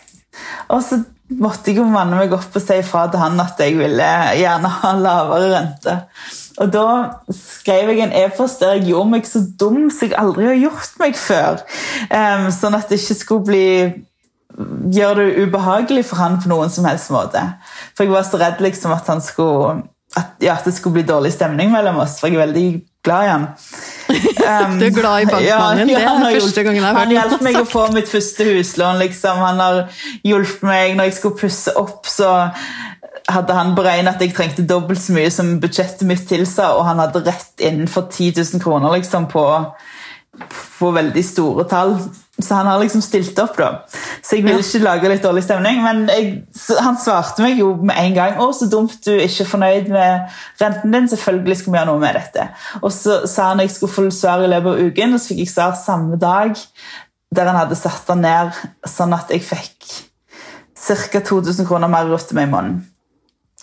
Og 0.73 0.81
så 0.85 1.01
måtte 1.37 1.71
jeg 1.71 1.81
jo 1.81 1.85
manne 1.91 2.15
meg 2.15 2.33
opp 2.35 2.55
og 2.55 2.63
si 2.63 2.77
ifra 2.79 3.05
til 3.11 3.19
han 3.19 3.39
at 3.43 3.59
jeg 3.59 3.75
ville 3.79 4.09
gjerne 4.39 4.73
ha 4.79 4.91
lavere 4.95 5.49
rente. 5.51 5.95
Og 6.57 6.71
da 6.73 6.85
skrev 7.35 7.91
jeg 7.91 8.05
en 8.05 8.15
e-post 8.17 8.63
der 8.63 8.77
jeg 8.77 8.87
gjorde 8.93 9.11
meg 9.11 9.27
så 9.29 9.43
dum 9.59 9.89
som 9.93 10.07
jeg 10.07 10.17
aldri 10.17 10.47
har 10.47 10.61
gjort 10.61 10.95
meg 11.01 11.19
før. 11.19 11.59
Um, 12.09 12.47
sånn 12.55 12.77
at 12.77 12.87
det 12.89 13.01
ikke 13.01 13.19
skulle 13.19 13.49
bli 13.49 13.67
gjøre 14.93 15.27
det 15.27 15.43
ubehagelig 15.45 16.07
for 16.09 16.21
han 16.23 16.39
på 16.41 16.49
noen 16.49 16.71
som 16.73 16.87
helst 16.89 17.11
måte. 17.13 17.43
For 17.93 18.07
jeg 18.07 18.15
var 18.15 18.25
så 18.25 18.39
redd 18.41 18.63
liksom 18.63 18.95
at 18.95 19.11
han 19.11 19.21
skulle 19.21 19.83
at, 20.17 20.37
ja, 20.41 20.55
at 20.55 20.65
det 20.65 20.73
skulle 20.73 20.97
bli 20.97 21.05
dårlig 21.05 21.33
stemning 21.35 21.69
mellom 21.69 21.99
oss, 22.01 22.15
for 22.17 22.31
jeg 22.31 22.39
er 22.39 22.47
veldig 22.47 22.67
glad 23.05 23.25
i 23.25 23.29
han. 23.31 23.45
Um, 24.09 24.77
du 24.79 24.85
er 24.87 24.95
glad 24.95 25.21
i 25.21 25.29
bankmannen? 25.29 25.89
Ja, 25.89 25.99
ja, 25.99 26.15
det 26.15 26.25
er 26.25 26.31
den 26.31 26.41
første 26.41 26.63
gangen 26.63 26.81
jeg 26.81 26.85
har 26.85 26.93
hørt 26.93 27.03
Han 27.05 27.15
hjalp 27.15 27.45
meg 27.45 27.61
å 27.61 27.65
få 27.67 27.85
mitt 27.95 28.11
første 28.11 28.49
huslån. 28.49 28.99
Liksom. 29.03 29.41
Han 29.45 29.63
har 29.63 29.79
hjulpet 30.27 30.67
meg 30.67 30.97
når 30.97 31.09
jeg 31.09 31.17
skulle 31.21 31.41
pusse 31.45 31.75
opp. 31.79 32.05
så 32.09 32.33
hadde 33.27 33.55
han 33.57 33.73
beregnet 33.75 34.15
at 34.15 34.23
jeg 34.23 34.33
trengte 34.35 34.63
dobbelt 34.67 35.01
så 35.03 35.11
mye 35.15 35.31
som 35.33 35.57
budsjettet 35.59 36.07
mitt 36.07 36.23
tilsa, 36.29 36.71
og 36.77 36.85
han 36.87 37.01
hadde 37.03 37.25
rett 37.25 37.63
innenfor 37.63 38.07
10 38.07 38.37
000 38.37 38.63
kroner 38.63 38.93
liksom, 38.95 39.27
på, 39.31 39.43
på 40.79 40.93
veldig 40.95 41.23
store 41.25 41.67
tall. 41.69 41.97
Så 42.37 42.53
han 42.53 42.67
har 42.69 42.77
liksom 42.79 43.01
stilt 43.01 43.39
opp, 43.41 43.55
da. 43.57 43.69
Så 44.21 44.37
jeg 44.37 44.45
vil 44.45 44.59
ikke 44.61 44.83
lage 44.83 45.09
litt 45.09 45.23
dårlig 45.25 45.41
stemning. 45.47 45.79
Men 45.81 46.03
jeg, 46.11 46.27
han 46.85 46.99
svarte 47.01 47.41
meg 47.41 47.57
jo 47.57 47.71
med 47.81 47.97
en 47.97 48.13
gang 48.13 48.37
'Å, 48.37 48.51
så 48.53 48.67
dumt 48.69 48.93
du 49.05 49.15
er 49.15 49.25
ikke 49.25 49.47
fornøyd 49.55 49.89
med 49.89 50.35
renten 50.61 50.93
din. 50.93 51.09
Selvfølgelig 51.09 51.57
skal 51.57 51.73
vi 51.73 51.79
gjøre 51.79 51.89
noe 51.89 52.03
med 52.03 52.19
dette.' 52.19 52.49
Og 52.83 52.91
så 52.93 53.23
sa 53.25 53.49
han 53.49 53.63
at 53.63 53.69
jeg 53.69 53.77
skulle 53.77 53.95
få 53.95 54.05
svar 54.13 54.45
i 54.45 54.51
løpet 54.53 54.69
av 54.73 54.85
uken, 54.85 55.13
og 55.13 55.19
så 55.19 55.33
fikk 55.33 55.41
jeg 55.45 55.53
svar 55.55 55.73
samme 55.81 56.19
dag 56.21 56.53
der 57.35 57.49
han 57.49 57.59
hadde 57.59 57.75
satt 57.75 58.05
den 58.07 58.21
ned 58.23 58.53
sånn 58.87 59.15
at 59.17 59.33
jeg 59.33 59.43
fikk 59.43 59.89
ca. 60.77 61.19
2000 61.19 61.67
kroner 61.67 61.89
mer 61.91 62.07
å 62.13 62.19
til 62.21 62.37
meg 62.37 62.47
i 62.47 62.51
måneden. 62.53 62.85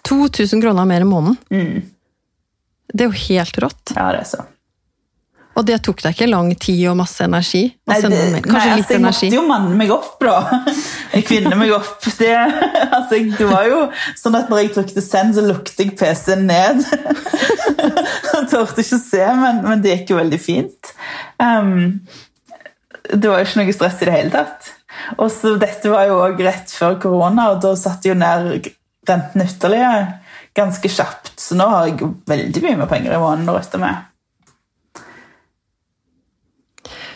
2000 0.05 0.61
kroner 0.61 0.85
mer 0.85 1.01
i 1.01 1.09
måneden? 1.09 1.39
Mm. 1.49 1.91
Det 2.93 3.07
er 3.07 3.09
jo 3.09 3.23
helt 3.31 3.63
rått. 3.65 3.95
Ja, 3.97 4.11
det 4.13 4.25
er 4.25 4.29
så. 4.29 4.43
Og 5.55 5.63
det 5.69 5.77
tok 5.87 6.01
deg 6.03 6.17
ikke 6.17 6.27
lang 6.31 6.49
tid 6.59 6.81
og 6.91 6.97
masse 6.99 7.23
energi? 7.23 7.61
Masse 7.87 8.09
Nei, 8.11 8.17
det? 8.35 8.41
Kanskje 8.43 8.71
nei, 8.71 8.77
litt 8.81 8.85
altså, 8.85 8.95
jeg 8.95 9.01
energi? 9.01 9.27
måtte 9.29 9.37
jo 9.39 9.45
manne 9.47 9.77
meg 9.79 9.93
opp, 9.95 10.17
da. 10.25 10.37
Jeg 11.15 11.27
kvinner 11.29 11.57
meg 11.61 11.71
opp. 11.77 12.09
Det, 12.19 12.31
altså, 12.99 13.15
jeg- 13.21 13.37
det 13.39 13.47
var 13.47 13.69
jo 13.71 13.81
sånn 14.19 14.35
at 14.41 14.51
når 14.51 14.63
jeg 14.65 14.73
trykte 14.75 15.05
send, 15.05 15.35
så 15.37 15.45
lukte 15.47 15.85
jeg 15.85 15.95
PC-en 16.01 16.47
ned. 16.51 16.83
Jeg 18.35 18.49
torde 18.51 18.83
ikke 18.83 18.99
å 18.99 19.03
se, 19.05 19.25
men, 19.39 19.61
men 19.67 19.83
det 19.85 19.93
gikk 20.01 20.11
jo 20.15 20.19
veldig 20.19 20.41
fint. 20.43 20.91
Um, 21.39 22.01
det 23.13 23.29
var 23.31 23.39
jo 23.43 23.47
ikke 23.47 23.61
noe 23.63 23.77
stress 23.77 24.03
i 24.03 24.09
det 24.09 24.15
hele 24.17 24.33
tatt. 24.35 24.73
Og 25.19 25.29
så 25.33 25.55
Dette 25.61 25.91
var 25.93 26.07
jo 26.09 26.19
også 26.23 26.47
rett 26.49 26.75
før 26.75 26.99
korona, 27.03 27.51
og 27.55 27.63
da 27.63 27.75
satte 27.79 28.11
jo 28.11 28.17
ned 28.19 28.67
renten 29.09 29.45
ytterligere 29.45 30.05
ganske 30.57 30.89
kjapt. 30.91 31.33
Så 31.41 31.55
nå 31.59 31.67
har 31.69 31.89
jeg 31.91 32.11
veldig 32.31 32.63
mye 32.65 32.79
mer 32.83 32.91
penger 32.91 33.15
i 33.17 33.23
måneden 33.23 33.51
å 33.53 33.57
rutte 33.59 33.81
med. 33.83 34.03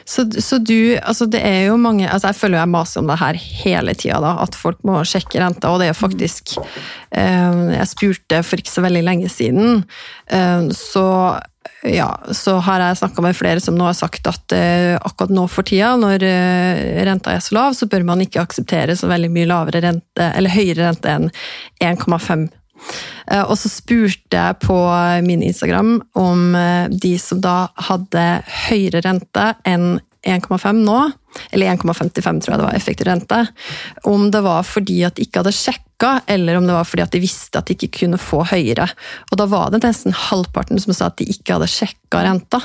Så, 0.09 0.25
så 0.41 0.57
du, 0.59 0.97
altså 1.03 1.27
det 1.29 1.43
er 1.45 1.67
jo 1.69 1.77
mange, 1.81 2.07
altså 2.09 2.31
jeg 2.31 2.39
føler 2.39 2.57
jo 2.57 2.63
jeg 2.63 2.73
maser 2.73 3.03
om 3.03 3.11
det 3.11 3.19
her 3.21 3.39
hele 3.43 3.95
tida, 3.99 4.23
da, 4.25 4.31
at 4.41 4.57
folk 4.57 4.81
må 4.89 5.03
sjekke 5.05 5.43
renta, 5.43 5.69
og 5.69 5.83
det 5.83 5.89
er 5.89 5.93
jo 5.93 5.99
faktisk 5.99 6.55
eh, 6.57 7.61
Jeg 7.75 7.91
spurte 7.91 8.41
for 8.47 8.63
ikke 8.63 8.73
så 8.73 8.85
veldig 8.87 9.05
lenge 9.05 9.29
siden, 9.33 9.85
eh, 10.33 10.73
så 10.73 11.07
ja, 11.85 12.09
så 12.35 12.57
har 12.65 12.81
jeg 12.83 12.99
snakka 13.03 13.23
med 13.23 13.37
flere 13.37 13.61
som 13.63 13.77
nå 13.77 13.85
har 13.87 13.97
sagt 13.99 14.27
at 14.31 14.55
eh, 14.57 14.97
akkurat 14.97 15.35
nå 15.35 15.45
for 15.53 15.69
tida, 15.69 15.93
når 16.01 16.25
eh, 16.27 17.03
renta 17.07 17.37
er 17.37 17.45
så 17.45 17.59
lav, 17.59 17.77
så 17.77 17.91
bør 17.91 18.09
man 18.09 18.25
ikke 18.25 18.43
akseptere 18.43 18.97
så 18.97 19.11
veldig 19.13 19.31
mye 19.35 19.51
lavere 19.51 19.85
rente, 19.85 20.31
eller 20.33 20.57
høyere 20.57 20.89
rente 20.89 21.13
enn 21.19 21.29
1,5 21.85 22.49
Eh, 22.49 22.58
Og 23.45 23.57
så 23.61 23.69
spurte 23.69 24.39
jeg 24.39 24.59
på 24.63 24.77
min 25.27 25.43
Instagram 25.45 25.99
om 26.17 26.55
eh, 26.57 26.87
de 26.89 27.15
som 27.21 27.43
da 27.45 27.69
hadde 27.89 28.27
høyere 28.69 29.03
rente 29.05 29.51
enn 29.69 29.99
1,5 30.29 30.81
nå, 30.83 31.01
eller 31.55 31.75
1,55 31.77 32.41
tror 32.43 32.53
jeg 32.53 32.61
det 32.61 32.67
var 32.67 32.77
effektiv 32.77 33.09
rente, 33.09 33.43
om 34.09 34.31
det 34.35 34.43
var 34.45 34.67
fordi 34.67 35.03
at 35.07 35.17
de 35.17 35.27
ikke 35.27 35.43
hadde 35.45 35.55
sjekka, 35.57 35.85
eller 36.31 36.57
om 36.61 36.67
det 36.69 36.73
var 36.77 36.85
fordi 36.87 37.03
at 37.03 37.11
de 37.11 37.19
visste 37.21 37.59
at 37.59 37.67
de 37.67 37.75
ikke 37.75 37.91
kunne 38.05 38.19
få 38.23 38.45
høyere. 38.47 38.87
Og 39.33 39.39
da 39.41 39.47
var 39.51 39.73
det 39.75 39.81
nesten 39.83 40.15
halvparten 40.15 40.79
som 40.79 40.95
sa 40.95 41.09
at 41.11 41.17
de 41.19 41.27
ikke 41.33 41.57
hadde 41.57 41.67
sjekka 41.67 42.23
renta. 42.23 42.61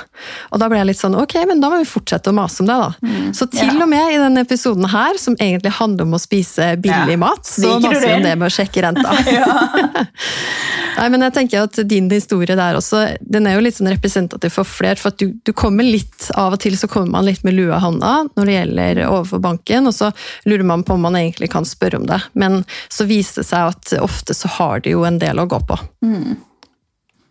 Og 0.54 0.60
da 0.62 0.68
ble 0.70 0.78
jeg 0.78 0.90
litt 0.92 1.00
sånn, 1.02 1.18
ok, 1.18 1.34
men 1.50 1.60
da 1.64 1.72
må 1.74 1.80
vi 1.82 1.90
fortsette 1.90 2.30
å 2.30 2.38
mase 2.38 2.62
om 2.62 2.70
det, 2.70 2.78
da. 2.78 2.92
Så 3.34 3.50
til 3.50 3.66
Ja. 3.74 3.82
og 3.82 3.90
med 3.90 4.14
i 4.14 4.22
denne 4.22 4.46
episoden 4.46 4.86
her, 4.94 5.18
som 5.18 5.36
egentlig 5.42 5.74
handler 5.80 6.06
om 6.06 6.14
å 6.14 6.22
spise 6.22 6.76
billig 6.78 7.18
Ja. 7.18 7.22
mat, 7.26 7.44
så 7.44 7.80
maser 7.82 8.00
vi 8.06 8.14
om 8.14 8.22
det? 8.22 8.30
det 8.30 8.38
med 8.38 8.52
å 8.52 8.54
sjekke 8.54 8.86
renta. 8.86 9.10
Nei, 10.98 11.08
men 11.14 11.26
jeg 11.26 11.34
tenker 11.36 11.66
at 11.66 11.80
Din 11.90 12.10
historie 12.12 12.58
der 12.58 12.78
også, 12.78 13.04
den 13.22 13.48
er 13.50 13.58
jo 13.58 13.64
litt 13.66 13.78
sånn 13.78 13.92
representativ 13.92 14.54
for 14.56 14.68
flere. 14.68 15.00
for 15.00 15.14
at 15.14 15.20
du, 15.22 15.34
du 15.44 15.54
kommer 15.58 15.88
litt, 15.88 16.30
Av 16.40 16.56
og 16.56 16.62
til 16.64 16.78
så 16.80 16.90
kommer 16.92 17.16
man 17.18 17.28
litt 17.30 17.44
med 17.44 17.58
lua 17.58 17.78
i 17.80 17.84
hånda 17.84 18.14
når 18.36 18.50
det 18.50 18.58
gjelder 18.58 19.02
overfor 19.08 19.44
banken, 19.44 19.90
og 19.90 19.96
så 19.96 20.12
lurer 20.50 20.68
man 20.68 20.86
på 20.86 20.98
om 20.98 21.04
man 21.08 21.18
egentlig 21.20 21.52
kan 21.54 21.66
spørre 21.68 22.02
om 22.02 22.08
det. 22.10 22.22
Men 22.34 22.62
så 22.90 23.08
viser 23.10 23.42
det 23.42 23.50
seg 23.50 23.74
at 23.74 23.96
ofte 24.04 24.38
så 24.38 24.52
har 24.60 24.84
de 24.86 24.96
jo 24.96 25.04
en 25.08 25.20
del 25.22 25.42
å 25.42 25.50
gå 25.50 25.60
på. 25.68 25.80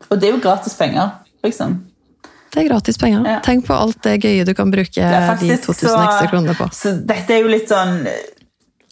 Og 0.09 0.21
det 0.21 0.29
er 0.29 0.37
jo 0.37 0.43
gratis 0.45 0.77
penger, 0.77 1.17
liksom. 1.47 1.81
Det 2.53 2.61
er 2.61 2.69
gratis 2.69 2.99
penger. 3.01 3.25
Ja. 3.25 3.39
Tenk 3.45 3.65
på 3.65 3.73
alt 3.73 4.03
det 4.05 4.19
gøye 4.21 4.45
du 4.45 4.53
kan 4.57 4.71
bruke 4.73 5.01
er 5.01 5.31
de 5.41 5.55
2000 5.57 5.89
ekstra 5.89 6.29
kronene 6.29 6.57
på. 6.59 6.67
Så 6.77 6.99
dette 7.09 7.33
er 7.33 7.47
jo 7.47 7.53
litt 7.53 7.71
sånn 7.73 8.03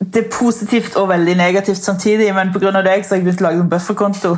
Det 0.01 0.25
er 0.25 0.31
positivt 0.33 0.97
og 0.97 1.09
veldig 1.11 1.37
negativt 1.37 1.85
samtidig, 1.85 2.35
men 2.35 2.53
pga. 2.53 2.71
deg 2.83 3.05
så 3.05 3.15
har 3.15 3.21
jeg 3.21 3.25
begynt 3.25 3.43
å 3.43 3.45
lage 3.45 3.61
en 3.61 3.71
bufferkonto. 3.71 4.37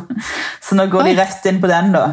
Så 0.61 0.75
nå 0.75 0.87
går 0.90 1.05
Oi. 1.05 1.11
de 1.11 1.20
rett 1.20 1.46
inn 1.46 1.61
på 1.62 1.70
den, 1.70 1.92
da. 1.94 2.07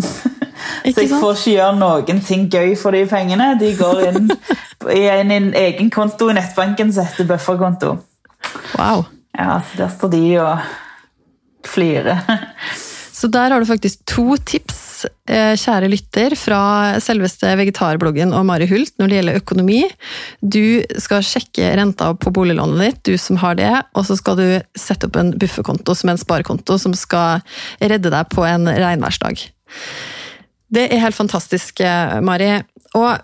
Så 0.00 1.02
jeg 1.02 1.10
får 1.12 1.36
ikke 1.36 1.52
gjøre 1.52 1.76
noen 1.76 2.20
ting 2.24 2.46
gøy 2.52 2.72
for 2.80 2.96
de 2.96 3.04
pengene. 3.08 3.52
De 3.60 3.74
går 3.76 4.00
inn 4.08 4.30
i 4.96 5.02
en, 5.12 5.32
en 5.36 5.50
egen 5.60 5.90
konto 5.92 6.30
i 6.30 6.36
nettbanken 6.36 6.92
som 6.92 7.04
heter 7.04 7.28
bufferkonto. 7.28 7.96
Wow. 8.78 9.04
Ja, 9.36 9.60
så 9.60 9.82
Der 9.82 9.88
står 9.88 10.08
de 10.08 10.24
og 10.40 10.58
flirer. 11.68 12.24
Så 13.20 13.28
der 13.28 13.52
har 13.52 13.60
du 13.60 13.68
faktisk 13.68 14.00
to 14.08 14.36
tips, 14.48 15.04
eh, 15.28 15.52
kjære 15.52 15.90
lytter, 15.92 16.32
fra 16.40 16.96
selveste 17.04 17.50
vegetarbloggen 17.60 18.32
og 18.32 18.46
Mari 18.48 18.68
Hult 18.70 18.94
når 18.96 19.10
det 19.10 19.18
gjelder 19.18 19.40
økonomi. 19.42 19.80
Du 20.40 20.80
skal 21.02 21.26
sjekke 21.26 21.74
renta 21.76 22.14
på 22.16 22.32
boliglånet 22.32 22.80
ditt, 22.80 23.02
du 23.04 23.18
som 23.20 23.36
har 23.42 23.58
det, 23.60 23.72
og 23.92 24.06
så 24.08 24.16
skal 24.16 24.40
du 24.40 24.46
sette 24.78 25.10
opp 25.10 25.18
en 25.20 25.34
bufferkonto 25.36 25.96
som 25.98 26.12
en 26.12 26.20
sparekonto 26.20 26.78
som 26.80 26.96
skal 26.96 27.44
redde 27.80 28.08
deg 28.08 28.32
på 28.32 28.46
en 28.48 28.64
regnværsdag. 28.64 29.44
Det 30.72 30.86
er 30.88 31.04
helt 31.04 31.18
fantastisk, 31.18 31.80
eh, 31.84 32.20
Mari. 32.24 32.54
Og, 32.96 33.20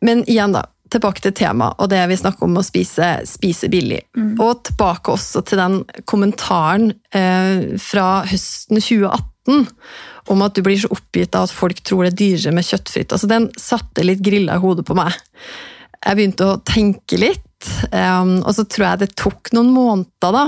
men 0.00 0.24
igjen, 0.24 0.56
da. 0.56 0.64
Tilbake 0.92 1.22
til 1.24 1.34
temaet 1.34 1.80
og 1.82 1.90
det 1.90 2.02
vi 2.10 2.18
snakker 2.18 2.46
om 2.46 2.58
å 2.60 2.64
spise, 2.66 3.08
spise 3.26 3.70
billig. 3.72 4.02
Og 4.42 4.62
tilbake 4.68 5.14
også 5.14 5.42
til 5.46 5.60
den 5.62 5.80
kommentaren 6.08 6.92
eh, 7.10 7.78
fra 7.82 8.22
høsten 8.28 8.78
2018 8.78 9.66
om 10.32 10.42
at 10.42 10.56
du 10.56 10.62
blir 10.66 10.78
så 10.80 10.90
oppgitt 10.94 11.36
av 11.38 11.46
at 11.46 11.54
folk 11.54 11.80
tror 11.86 12.06
det 12.06 12.14
er 12.14 12.20
dyrere 12.22 12.54
med 12.56 12.66
kjøttfritt. 12.66 13.12
Altså, 13.14 13.30
den 13.30 13.50
satte 13.60 14.06
litt 14.06 14.22
grilla 14.26 14.58
i 14.58 14.62
hodet 14.62 14.86
på 14.86 14.96
meg. 14.98 15.14
Jeg 16.02 16.18
begynte 16.18 16.48
å 16.50 16.60
tenke 16.66 17.18
litt, 17.18 17.42
Um, 17.90 18.42
og 18.44 18.52
så 18.54 18.66
tror 18.68 18.84
jeg 18.84 19.00
det 19.00 19.14
tok 19.18 19.50
noen 19.56 19.70
måneder 19.74 20.34
da, 20.34 20.42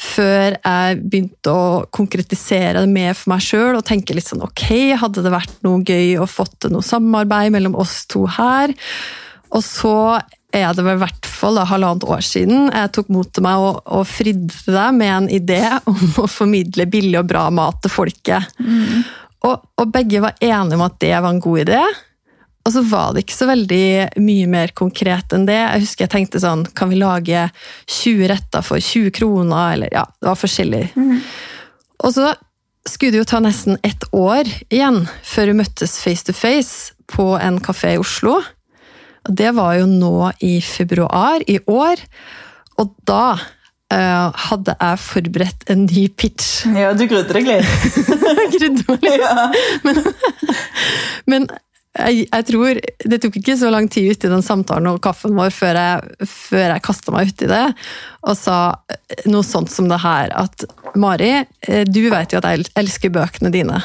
før 0.00 0.54
jeg 0.54 1.00
begynte 1.02 1.50
å 1.50 1.64
konkretisere 1.94 2.84
det 2.84 2.92
mer 2.92 3.16
for 3.18 3.34
meg 3.34 3.42
sjøl 3.44 3.78
og 3.78 3.84
tenke 3.88 4.14
litt 4.16 4.28
sånn 4.28 4.44
ok, 4.46 4.94
hadde 5.00 5.24
det 5.24 5.32
vært 5.34 5.58
noe 5.66 5.82
gøy 5.84 6.14
å 6.22 6.28
fått 6.30 6.54
til 6.62 6.74
noe 6.74 6.86
samarbeid 6.86 7.52
mellom 7.54 7.76
oss 7.80 8.04
to 8.10 8.24
her? 8.38 8.72
Og 9.54 9.62
så 9.64 9.96
er 10.54 10.70
det 10.74 10.84
vel 10.86 10.98
i 10.98 11.02
hvert 11.02 11.26
fall 11.26 11.58
halvannet 11.66 12.06
år 12.06 12.22
siden 12.22 12.68
jeg 12.68 12.92
tok 12.94 13.10
mot 13.12 13.28
til 13.34 13.42
meg 13.46 13.62
og, 13.62 13.80
og 13.90 14.06
fridde 14.06 14.54
deg 14.70 14.96
med 14.96 15.12
en 15.12 15.28
idé 15.40 15.62
om 15.90 16.02
å 16.22 16.30
formidle 16.30 16.86
billig 16.90 17.18
og 17.20 17.30
bra 17.30 17.48
mat 17.54 17.82
til 17.82 17.92
folket. 17.92 18.54
Og, 19.44 19.70
og 19.76 19.92
begge 19.92 20.22
var 20.24 20.38
enige 20.40 20.78
om 20.78 20.84
at 20.86 20.98
det 21.02 21.14
var 21.14 21.30
en 21.30 21.42
god 21.42 21.66
idé. 21.66 21.82
Og 22.64 22.72
så 22.72 22.80
var 22.88 23.12
det 23.12 23.26
ikke 23.26 23.36
så 23.36 23.48
veldig 23.50 23.86
mye 24.24 24.46
mer 24.48 24.72
konkret 24.76 25.34
enn 25.36 25.44
det. 25.44 25.58
Jeg 25.58 25.82
husker 25.82 26.06
jeg 26.06 26.14
tenkte 26.14 26.40
sånn, 26.40 26.64
kan 26.72 26.88
vi 26.88 26.96
lage 27.02 27.42
20 27.92 28.30
retter 28.32 28.64
for 28.64 28.80
20 28.80 29.12
kroner? 29.18 29.74
Eller 29.74 29.92
ja, 29.92 30.06
det 30.16 30.30
var 30.30 30.40
forskjellig. 30.40 30.86
Og 32.00 32.14
så 32.16 32.30
skulle 32.88 33.12
det 33.12 33.20
jo 33.20 33.28
ta 33.28 33.40
nesten 33.44 33.76
ett 33.84 34.06
år 34.16 34.48
igjen 34.72 35.04
før 35.24 35.52
vi 35.52 35.58
møttes 35.60 35.98
face 36.00 36.24
to 36.24 36.32
face 36.36 36.96
på 37.12 37.34
en 37.36 37.60
kafé 37.64 37.94
i 37.98 38.00
Oslo. 38.00 38.38
Og 39.24 39.36
det 39.40 39.52
var 39.56 39.76
jo 39.80 39.90
nå 39.90 40.30
i 40.44 40.58
februar 40.64 41.44
i 41.48 41.58
år. 41.70 42.00
Og 42.82 42.94
da 43.08 43.36
eh, 43.92 44.46
hadde 44.48 44.76
jeg 44.76 45.02
forberedt 45.04 45.68
en 45.72 45.86
ny 45.88 46.06
pitch. 46.12 46.64
Ja, 46.76 46.92
du 46.96 47.06
grudde 47.10 47.36
deg 47.36 47.48
litt. 47.48 48.00
Jeg 48.04 48.48
grudde 48.56 48.88
meg 48.90 49.06
litt. 49.06 49.22
Ja. 49.22 49.46
Men 51.30 51.48
jeg, 51.94 52.24
jeg 52.26 52.46
tror 52.48 52.80
det 53.06 53.20
tok 53.22 53.36
ikke 53.38 53.56
så 53.58 53.70
lang 53.70 53.86
tid 53.92 54.10
uti 54.10 54.30
den 54.30 54.42
samtalen 54.42 54.90
og 54.90 55.02
kaffen 55.04 55.36
vår 55.38 55.52
før 55.54 55.78
jeg, 55.78 56.26
før 56.26 56.66
jeg 56.72 56.84
kasta 56.88 57.14
meg 57.14 57.30
uti 57.30 57.46
det 57.50 57.62
og 58.26 58.34
sa 58.38 58.58
noe 59.30 59.46
sånt 59.46 59.70
som 59.70 59.86
det 59.90 60.00
her 60.02 60.32
at 60.34 60.66
Mari, 60.98 61.30
eh, 61.68 61.84
du 61.86 62.02
vet 62.10 62.34
jo 62.34 62.40
at 62.40 62.50
jeg 62.50 62.66
elsker 62.80 63.14
bøkene 63.14 63.52
dine. 63.54 63.78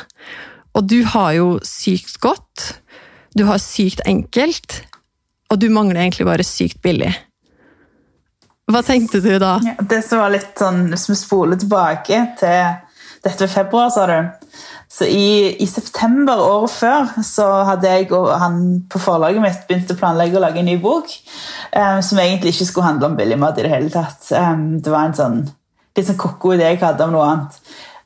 Og 0.78 0.86
du 0.90 1.04
har 1.14 1.34
jo 1.38 1.48
sykt 1.66 2.18
godt, 2.24 2.80
du 3.38 3.46
har 3.50 3.62
sykt 3.62 4.02
enkelt, 4.10 4.82
og 5.50 5.60
du 5.60 5.70
mangler 5.74 6.04
egentlig 6.04 6.28
bare 6.30 6.46
sykt 6.46 6.82
billig. 6.84 7.12
Hva 8.70 8.84
tenkte 8.86 9.22
du 9.24 9.32
da? 9.42 9.56
Ja, 9.66 9.74
det 9.82 10.04
som 10.06 10.22
var 10.22 10.30
litt 10.34 10.54
sånn, 10.60 10.92
Hvis 10.92 11.08
vi 11.10 11.18
spoler 11.18 11.58
tilbake 11.58 12.20
til 12.38 12.76
dette 13.24 13.42
ved 13.42 13.52
februar, 13.52 13.90
sa 13.92 14.06
du. 14.08 14.54
Så 14.90 15.06
i, 15.10 15.56
i 15.62 15.68
september 15.70 16.40
året 16.42 16.74
før 16.74 17.10
så 17.26 17.48
hadde 17.68 17.90
jeg 17.92 18.08
og 18.18 18.30
han 18.42 18.60
på 18.90 19.02
forlaget 19.02 19.44
mitt 19.44 19.66
begynt 19.68 19.92
å 19.94 19.98
planlegge 20.00 20.40
å 20.40 20.44
lage 20.44 20.62
en 20.62 20.70
ny 20.70 20.78
bok. 20.82 21.12
um, 21.76 22.02
som 22.02 22.22
egentlig 22.22 22.56
ikke 22.56 22.70
skulle 22.70 22.88
handle 22.88 23.10
om 23.12 23.18
billigmat 23.18 23.60
i 23.60 23.66
det 23.66 23.74
hele 23.74 23.94
tatt. 23.94 24.32
Um, 24.34 24.80
det 24.82 24.94
var 24.94 25.10
en 25.10 25.18
sånn 25.18 25.40
litt 25.98 26.08
sånn 26.08 26.20
koko 26.22 26.54
idé 26.56 26.72
jeg 26.72 26.82
hadde 26.82 27.06
om 27.06 27.14
noe 27.14 27.28
annet. 27.28 27.60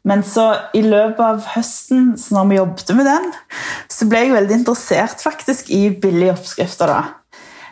Men 0.03 0.23
så 0.27 0.49
i 0.75 0.81
løpet 0.83 1.21
av 1.23 1.45
høsten, 1.53 2.13
så 2.19 2.35
når 2.35 2.49
vi 2.49 2.57
jobbet 2.59 2.95
med 2.97 3.07
den, 3.07 3.29
så 3.91 4.07
ble 4.11 4.25
jeg 4.25 4.35
veldig 4.35 4.57
interessert 4.59 5.23
faktisk 5.23 5.71
i 5.71 5.85
billige 6.03 6.35
oppskrifter. 6.35 6.91
da. 6.91 7.22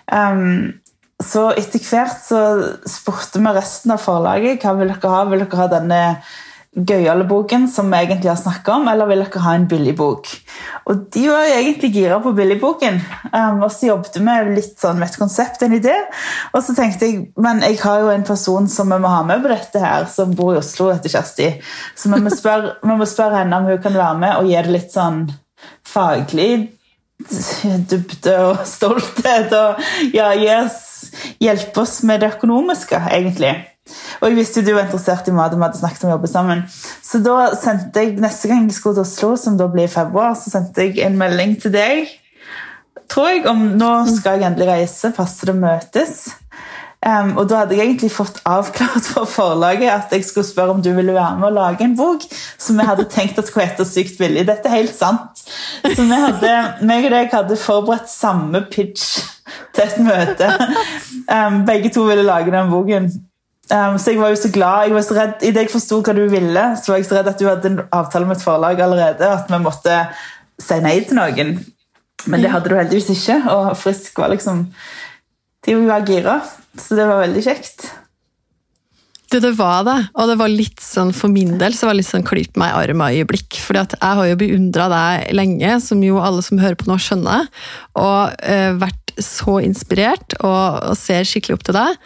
Um, 0.10 0.82
så 1.22 1.50
etter 1.58 1.82
hvert 1.86 2.22
så 2.26 2.44
spurte 2.90 3.42
vi 3.42 3.56
resten 3.56 3.94
av 3.94 4.02
forlaget 4.02 4.64
hva 4.64 4.78
vil 4.80 4.94
dere 4.94 5.12
ha. 5.12 5.26
Vil 5.30 5.44
dere 5.44 5.60
ha 5.60 5.68
denne 5.72 6.00
gøyale 6.72 7.26
boken 7.28 7.66
som 7.68 7.90
vi 7.92 8.00
egentlig 8.00 8.30
har 8.32 8.40
snakka 8.40 8.78
om, 8.78 8.86
eller 8.88 9.10
vil 9.10 9.26
dere 9.26 9.44
ha 9.44 9.56
en 9.58 9.68
billig 9.70 9.94
bok? 10.00 10.30
Og 10.88 11.04
de 11.14 11.26
var 11.28 11.46
jo 11.46 11.58
egentlig 11.60 11.92
gira 11.94 12.20
på 12.24 12.34
billigboken. 12.38 13.02
Um, 13.28 13.62
og 13.66 13.70
så 13.74 13.92
jobbet 13.92 14.18
vi 14.22 14.56
litt 14.56 14.80
sånn 14.82 15.02
med 15.02 15.12
et 15.12 15.20
konsept, 15.20 15.62
en 15.66 15.78
idé. 15.78 15.98
Og 16.56 16.64
så 16.66 16.76
tenkte 16.78 17.10
jeg 17.10 17.28
men 17.42 17.62
jeg 17.66 17.82
har 17.84 18.02
jo 18.06 18.12
en 18.16 18.26
person 18.28 18.70
som 18.72 18.92
vi 18.92 19.00
må 19.04 19.12
ha 19.12 19.22
med 19.28 19.44
på 19.44 19.52
dette 19.52 19.84
her, 19.84 20.08
som 20.12 20.36
bor 20.38 20.56
i 20.56 20.62
Oslo, 20.62 20.90
dette 20.94 21.12
Kjersti. 21.12 21.54
Så 21.96 22.12
vi 22.14 22.22
må 22.24 22.34
spørre, 22.34 22.78
vi 22.82 22.98
må 22.98 23.10
spørre 23.10 23.44
henne 23.44 23.62
om 23.62 23.70
hun 23.70 23.82
kan 23.84 23.98
være 23.98 24.22
med 24.24 24.38
og 24.40 24.50
gi 24.50 24.58
det 24.58 24.78
litt 24.80 24.96
sånn 24.96 25.26
faglig 25.86 26.54
dybde 27.92 28.38
og 28.46 28.64
stolthet. 28.76 29.54
Og 29.58 30.16
ja, 30.16 30.32
hjelpe 31.42 31.84
oss 31.84 32.00
med 32.08 32.24
det 32.24 32.34
økonomiske, 32.38 33.02
egentlig. 33.12 33.54
Og 34.22 34.30
jeg 34.30 34.38
visste 34.38 34.62
jo 34.62 34.70
du 34.70 34.76
var 34.78 34.86
interessert 34.86 35.28
i 35.28 35.34
mat, 35.36 35.52
og 35.52 35.60
vi 35.60 35.66
hadde 35.66 35.82
snakket 35.82 36.06
om 36.06 36.12
å 36.12 36.16
jobbe 36.16 36.30
sammen. 36.32 36.64
Så 37.04 37.20
da 37.26 37.52
sendte 37.60 38.06
jeg, 38.06 38.16
neste 38.22 38.52
gang 38.52 38.68
jeg 38.68 38.78
skulle 38.78 39.02
til 39.02 39.08
Oslo, 39.08 39.36
som 39.42 39.58
da 39.60 39.68
blir 39.72 39.90
i 39.90 39.92
februar, 39.92 40.36
så 40.40 40.54
sendte 40.54 40.86
jeg 40.86 41.02
en 41.06 41.18
melding 41.20 41.58
til 41.60 41.74
deg 41.76 42.12
tror 43.12 43.32
jeg, 43.32 43.44
om 43.50 43.64
nå 43.80 43.92
skal 44.12 44.40
jeg 44.40 44.52
endelig 44.52 44.70
reise, 44.70 45.12
passer 45.16 45.52
det 45.52 45.58
møtes. 45.60 46.20
Um, 47.02 47.32
og 47.42 47.48
da 47.50 47.64
hadde 47.64 47.74
jeg 47.74 47.88
egentlig 47.88 48.12
fått 48.14 48.36
avklart 48.46 49.08
fra 49.10 49.24
forlaget 49.26 49.90
at 49.90 50.12
jeg 50.14 50.26
skulle 50.28 50.46
spørre 50.46 50.76
om 50.76 50.84
du 50.86 50.92
ville 50.94 51.16
være 51.16 51.40
med 51.40 51.48
å 51.48 51.56
lage 51.56 51.82
en 51.88 51.96
bok 51.98 52.28
som 52.62 52.78
jeg 52.78 52.90
hadde 52.92 53.08
tenkt 53.10 53.40
at 53.42 53.50
skulle 53.50 53.66
hete 53.66 53.88
Sykt 53.90 54.22
villig. 54.22 54.44
Dette 54.46 54.70
er 54.70 54.84
helt 54.84 54.94
sant. 54.94 55.42
Så 55.82 56.06
vi 56.06 56.20
hadde, 56.28 56.54
meg 56.86 57.08
og 57.10 57.16
deg 57.16 57.34
hadde 57.34 57.58
forberedt 57.58 58.12
samme 58.12 58.62
pitch 58.70 59.24
til 59.74 59.88
et 59.88 59.98
møte. 60.06 60.54
Um, 61.26 61.64
begge 61.66 61.90
to 61.94 62.06
ville 62.06 62.28
lage 62.28 62.54
den 62.54 62.70
boken. 62.70 63.10
Um, 63.72 63.98
så 63.98 64.14
jeg 64.14 64.22
var 64.22 64.36
jo 64.36 64.40
så 64.44 64.54
glad. 64.54 64.86
Jeg 64.86 64.98
var 65.00 65.06
så 65.08 65.18
redd, 65.18 65.36
Idet 65.48 65.66
jeg 65.66 65.74
forsto 65.74 66.02
hva 66.06 66.16
du 66.18 66.26
ville, 66.30 66.70
så 66.78 66.94
var 66.94 67.02
jeg 67.02 67.10
så 67.10 67.18
redd 67.18 67.34
at 67.34 67.42
du 67.42 67.50
hadde 67.50 67.72
en 67.72 67.84
avtale 67.98 68.30
med 68.30 68.38
et 68.38 68.46
forlag 68.46 68.82
allerede, 68.84 69.36
at 69.42 69.50
vi 69.50 69.62
måtte 69.64 70.02
si 70.62 70.82
nei 70.86 71.00
til 71.08 71.18
noen. 71.18 71.56
Men 72.30 72.44
det 72.44 72.52
hadde 72.54 72.70
du 72.70 72.78
heldigvis 72.78 73.10
ikke, 73.16 73.42
og 73.50 73.72
Frisk 73.80 74.22
var 74.22 74.36
liksom 74.36 74.68
De 75.66 75.76
var 75.86 76.06
gira, 76.08 76.40
så 76.78 76.98
det 76.98 77.06
var 77.10 77.22
veldig 77.22 77.44
kjekt. 77.46 77.90
Det, 79.32 79.40
det 79.46 79.54
var 79.56 79.86
det, 79.88 79.96
og 80.20 80.28
det 80.28 80.36
var 80.42 80.52
litt 80.52 80.82
sånn 80.84 81.14
for 81.16 81.32
min 81.32 81.54
del 81.62 81.76
så 81.78 81.88
var 81.88 81.96
det 81.96 82.02
litt 82.02 82.10
sånn 82.10 82.26
klyp 82.28 82.58
meg 82.60 82.74
i 82.74 82.80
armen-øyeblikk. 82.82 83.62
fordi 83.64 83.80
at 83.86 83.94
jeg 83.96 84.18
har 84.20 84.28
jo 84.28 84.40
beundra 84.42 84.88
deg 84.92 85.32
lenge, 85.38 85.78
som 85.86 86.02
jo 86.04 86.20
alle 86.20 86.44
som 86.44 86.60
hører 86.60 86.76
på 86.76 86.90
nå, 86.90 86.98
skjønner. 87.00 87.48
Og 87.96 88.34
uh, 88.44 88.72
vært 88.82 89.14
så 89.22 89.62
inspirert 89.64 90.36
og, 90.42 90.82
og 90.92 90.98
ser 91.00 91.28
skikkelig 91.28 91.60
opp 91.60 91.66
til 91.70 91.78
deg. 91.80 92.02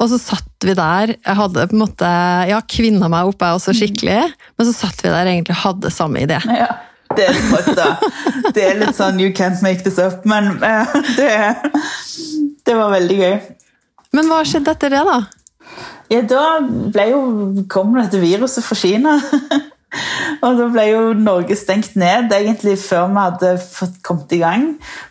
Og 0.00 0.12
så 0.12 0.20
satt 0.20 0.64
vi 0.64 0.76
der. 0.78 1.14
Jeg 1.16 1.38
hadde 1.40 1.66
på 1.72 1.76
en 1.76 1.82
måte, 1.82 2.12
ja, 2.48 2.60
kvinna 2.70 3.10
meg 3.12 3.32
opp, 3.32 3.42
jeg 3.42 3.58
også 3.58 3.74
skikkelig. 3.76 4.20
Men 4.56 4.70
så 4.70 4.76
satt 4.76 5.02
vi 5.02 5.10
der 5.10 5.32
egentlig 5.32 5.58
og 5.58 5.64
hadde 5.64 5.92
samme 5.92 6.22
idé. 6.22 6.38
Ja, 6.46 6.70
det 7.18 7.32
er. 7.32 8.06
Det 8.54 8.62
er 8.62 8.78
litt 8.78 8.96
sånn 8.96 9.18
you 9.20 9.34
can't 9.34 9.58
make 9.66 9.82
this 9.82 9.98
up, 9.98 10.22
men 10.28 10.54
uh, 10.62 10.94
det, 11.18 11.28
det, 12.70 12.78
var 12.78 12.94
veldig 12.94 13.18
gøy. 13.18 13.36
Men 14.16 14.30
hva 14.30 14.40
skjedde 14.46 14.74
etter 14.74 14.94
det, 14.94 15.02
da? 15.06 15.18
Ja, 16.10 16.22
Da 16.26 16.44
ble 16.62 17.10
jo, 17.12 17.20
kom 17.70 17.92
dette 17.98 18.22
viruset 18.22 18.66
for 18.66 18.78
Kina. 18.78 19.18
Og 20.44 20.58
da 20.58 20.66
ble 20.70 20.84
jo 20.86 21.00
Norge 21.18 21.56
stengt 21.58 21.96
ned 21.98 22.30
egentlig 22.34 22.76
før 22.78 23.08
vi 23.10 23.24
hadde 23.24 23.54
kommet 24.06 24.34
i 24.36 24.40
gang. 24.42 24.66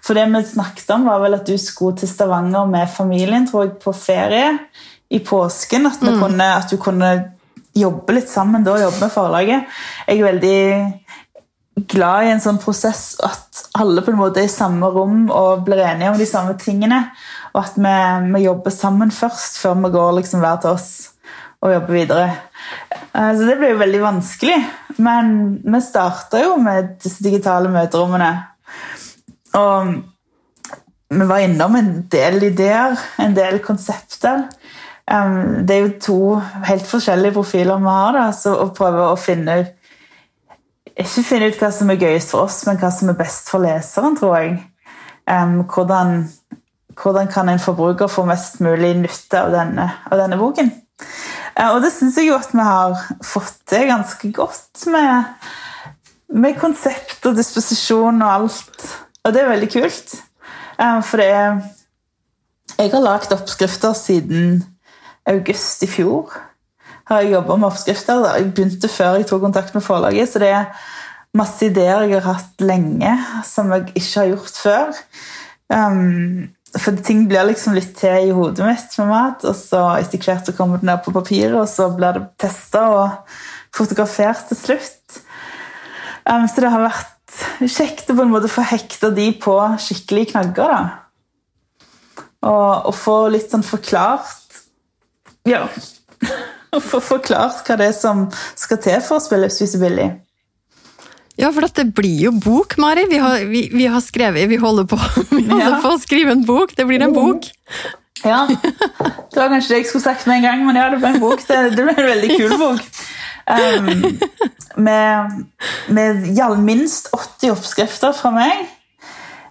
For 0.05 0.15
det 0.15 0.27
vi 0.31 0.43
snakket 0.53 0.93
om, 0.95 1.07
var 1.09 1.23
vel 1.23 1.35
at 1.35 1.47
du 1.47 1.57
skulle 1.59 1.99
til 1.99 2.11
Stavanger 2.11 2.69
med 2.69 2.91
familien 2.91 3.47
tror 3.47 3.67
jeg, 3.67 3.75
på 3.83 3.93
ferie 3.95 4.53
i 5.11 5.19
påsken. 5.25 5.89
At, 5.89 6.01
mm. 6.01 6.19
kunne, 6.21 6.49
at, 6.55 6.71
du 6.71 6.79
kunne 6.81 7.11
jobbe 7.75 8.15
litt 8.15 8.31
sammen 8.31 8.65
da, 8.65 8.77
jobbe 8.79 9.03
med 9.03 9.13
forlaget. 9.13 9.81
Jeg 10.07 10.19
er 10.19 10.29
veldig 10.31 10.59
glad 11.89 12.27
i 12.27 12.31
en 12.33 12.41
sånn 12.43 12.59
prosess 12.59 13.13
at 13.23 13.63
alle 13.79 14.03
på 14.03 14.11
en 14.11 14.19
måte 14.19 14.41
er 14.41 14.49
i 14.49 14.51
samme 14.51 14.89
rom 14.91 15.29
og 15.31 15.63
blir 15.67 15.83
enige 15.85 16.11
om 16.11 16.19
de 16.19 16.27
samme 16.27 16.55
tingene. 16.59 17.05
Og 17.53 17.63
at 17.63 17.77
vi, 17.77 17.95
vi 18.35 18.43
jobber 18.45 18.73
sammen 18.73 19.13
først, 19.13 19.61
før 19.61 19.79
vi 19.83 19.93
går 19.95 20.19
liksom 20.19 20.43
hver 20.43 20.61
til 20.63 20.77
oss 20.77 20.91
og 21.59 21.73
jobber 21.73 21.95
videre. 21.95 22.27
Eh, 23.13 23.31
så 23.35 23.47
det 23.47 23.57
ble 23.59 23.73
jo 23.73 23.81
veldig 23.81 24.03
vanskelig. 24.03 24.59
Men 25.03 25.33
vi 25.63 25.81
starta 25.83 26.43
jo 26.43 26.55
med 26.61 26.95
disse 27.03 27.23
digitale 27.23 27.71
møterommene. 27.71 28.31
Og 29.59 29.93
vi 31.09 31.25
var 31.25 31.43
innom 31.43 31.75
en 31.75 31.91
del 32.11 32.43
ideer, 32.51 32.97
en 33.17 33.35
del 33.35 33.59
konsepter. 33.65 34.45
Det 35.09 35.73
er 35.73 35.79
jo 35.81 35.93
to 36.05 36.19
helt 36.67 36.85
forskjellige 36.85 37.33
profiler 37.33 37.79
vi 37.81 37.89
har, 37.89 38.11
da, 38.13 38.25
så 38.35 38.53
å 38.61 38.67
prøve 38.77 39.07
å 39.09 39.15
finne 39.17 39.55
Ikke 40.99 41.23
finne 41.25 41.47
ut 41.49 41.57
hva 41.57 41.71
som 41.73 41.89
er 41.89 41.97
gøyest 41.97 42.35
for 42.35 42.45
oss, 42.45 42.59
men 42.67 42.77
hva 42.77 42.91
som 42.93 43.09
er 43.09 43.17
best 43.17 43.49
for 43.49 43.63
leseren, 43.63 44.17
tror 44.19 44.35
jeg. 44.37 44.59
Hvordan, 45.25 46.27
hvordan 46.99 47.29
kan 47.31 47.49
en 47.49 47.61
forbruker 47.61 48.11
få 48.11 48.25
mest 48.27 48.59
mulig 48.63 48.93
nytte 48.99 49.39
av 49.39 49.53
denne, 49.53 49.87
av 50.09 50.19
denne 50.19 50.39
boken? 50.39 50.71
Og 51.59 51.81
det 51.83 51.91
syns 51.91 52.17
jeg 52.19 52.29
jo 52.29 52.37
at 52.37 52.51
vi 52.53 52.63
har 52.63 52.95
fått 53.25 53.57
til 53.67 53.87
ganske 53.89 54.31
godt 54.35 54.85
med, 54.91 55.47
med 56.35 56.59
konsept 56.59 57.25
og 57.27 57.37
disposisjon 57.39 58.21
og 58.23 58.31
alt. 58.31 58.89
Og 59.25 59.35
det 59.35 59.43
er 59.43 59.51
veldig 59.51 59.71
kult. 59.73 60.15
For 60.79 61.19
det 61.19 61.29
er 61.35 61.59
Jeg 62.79 62.93
har 62.93 63.01
lagd 63.03 63.33
oppskrifter 63.35 63.93
siden 63.97 64.61
august 65.27 65.83
i 65.83 65.87
fjor. 65.89 66.31
Har 67.09 67.25
jeg 67.25 67.33
jobba 67.33 67.57
med 67.57 67.67
oppskrifter. 67.67 68.27
Jeg 68.37 68.53
begynte 68.53 68.87
før 68.87 69.17
jeg 69.17 69.27
tok 69.27 69.41
kontakt 69.41 69.73
med 69.75 69.83
forlaget, 69.83 70.29
så 70.29 70.39
det 70.39 70.53
er 70.53 70.69
masse 71.35 71.65
ideer 71.65 72.05
jeg 72.07 72.21
har 72.21 72.37
hatt 72.37 72.63
lenge 72.63 73.17
som 73.45 73.73
jeg 73.73 73.91
ikke 73.95 74.21
har 74.21 74.31
gjort 74.31 74.61
før. 74.63 75.01
Um, 75.69 76.47
for 76.77 76.97
ting 77.05 77.23
blir 77.29 77.47
liksom 77.47 77.73
litt 77.77 77.95
til 77.97 78.29
i 78.29 78.33
hodet 78.35 78.65
mitt 78.67 78.97
med 79.01 79.09
mat, 79.09 79.45
og 79.47 79.55
så 79.57 79.83
etter 79.97 80.21
hvert 80.21 80.49
så 80.49 80.53
kommer 80.57 80.81
det 80.81 80.89
ned 80.89 81.01
på 81.05 81.13
papiret, 81.15 81.55
og 81.57 81.69
så 81.71 81.89
blir 81.95 82.19
det 82.19 82.27
testa 82.41 82.83
og 82.93 83.37
fotografert 83.75 84.49
til 84.51 84.59
slutt. 84.59 85.21
Um, 86.29 86.45
så 86.45 86.61
det 86.61 86.73
har 86.73 86.85
vært 86.85 87.65
kjekt 87.65 88.09
å 88.11 88.17
på 88.17 88.25
en 88.25 88.33
måte 88.33 88.51
få 88.51 88.65
hekta 88.69 89.09
de 89.15 89.31
på 89.41 89.55
skikkelige 89.81 90.33
knagger. 90.33 90.73
da. 90.73 91.87
Og, 92.49 92.89
og 92.89 92.95
få 92.95 93.15
litt 93.33 93.51
sånn 93.51 93.65
forklart 93.67 94.37
Ja. 95.49 95.65
få 96.91 97.01
forklart 97.03 97.65
hva 97.67 97.75
det 97.79 97.89
er 97.89 97.97
som 97.97 98.27
skal 98.55 98.79
til 98.83 99.01
for 99.03 99.17
å 99.17 99.23
spille 99.23 99.49
spise 99.51 99.81
billig. 99.81 100.11
Ja, 101.39 101.53
for 101.55 101.63
det 101.63 101.85
blir 101.95 102.25
jo 102.27 102.33
bok, 102.35 102.75
Mari. 102.81 103.05
Vi 103.09 103.19
har, 103.21 103.45
vi, 103.47 103.69
vi 103.71 103.85
har 103.87 104.01
skrevet 104.03 104.49
Vi 104.51 104.59
holder, 104.59 104.89
på, 104.91 104.99
vi 105.37 105.45
holder 105.47 105.77
ja. 105.77 105.79
på 105.83 105.93
å 105.95 106.01
skrive 106.01 106.35
en 106.35 106.43
bok. 106.47 106.75
Det 106.75 106.87
blir 106.89 107.03
en 107.05 107.15
bok. 107.15 107.47
Ja. 108.25 108.41
Det 108.49 109.37
var 109.37 109.53
kanskje 109.53 109.71
det 109.71 109.77
jeg 109.79 109.87
skulle 109.91 110.03
sagt 110.03 110.27
med 110.27 110.41
en 110.41 110.49
gang, 110.49 110.65
men 110.67 110.79
ja, 110.79 110.89
det 110.91 110.99
ble 110.99 111.13
en 111.15 111.23
bok. 111.23 111.45
Det, 111.47 111.61
det 111.77 111.85
ble 111.85 111.95
en 111.95 112.09
veldig 112.09 112.35
kul 112.35 112.57
bok. 112.59 112.89
Um, 113.49 113.87
med, 114.89 115.39
med 115.87 116.27
minst 116.67 117.07
80 117.15 117.55
oppskrifter 117.55 118.11
fra 118.17 118.33
meg. 118.35 118.67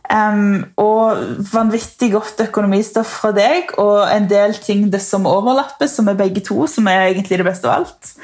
Um, 0.08 0.68
og 0.80 1.24
vanvittig 1.52 2.12
godt 2.14 2.38
økonomistoff 2.46 3.10
fra 3.22 3.32
deg, 3.36 3.74
og 3.80 4.06
en 4.08 4.28
del 4.28 4.54
ting 4.60 4.86
det 4.92 5.02
som 5.04 5.28
overlapper, 5.28 5.88
som 5.90 6.08
er 6.08 6.16
begge 6.20 6.44
to, 6.44 6.62
som 6.70 6.88
er 6.88 7.10
egentlig 7.10 7.40
det 7.40 7.48
beste 7.48 7.68
av 7.68 7.82
alt. 7.82 8.14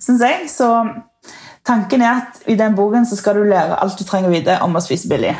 Synes 0.00 0.24
jeg. 0.24 0.48
Så 0.52 0.70
Tanken 1.64 2.02
er 2.04 2.20
at 2.20 2.42
i 2.50 2.56
den 2.60 2.76
boken 2.76 3.06
så 3.08 3.16
skal 3.16 3.38
du 3.38 3.48
lære 3.48 3.78
alt 3.80 3.98
du 3.98 4.04
trenger 4.04 4.28
å 4.28 4.34
vite 4.34 4.58
om 4.64 4.76
å 4.76 4.82
spise 4.84 5.08
billig. 5.08 5.32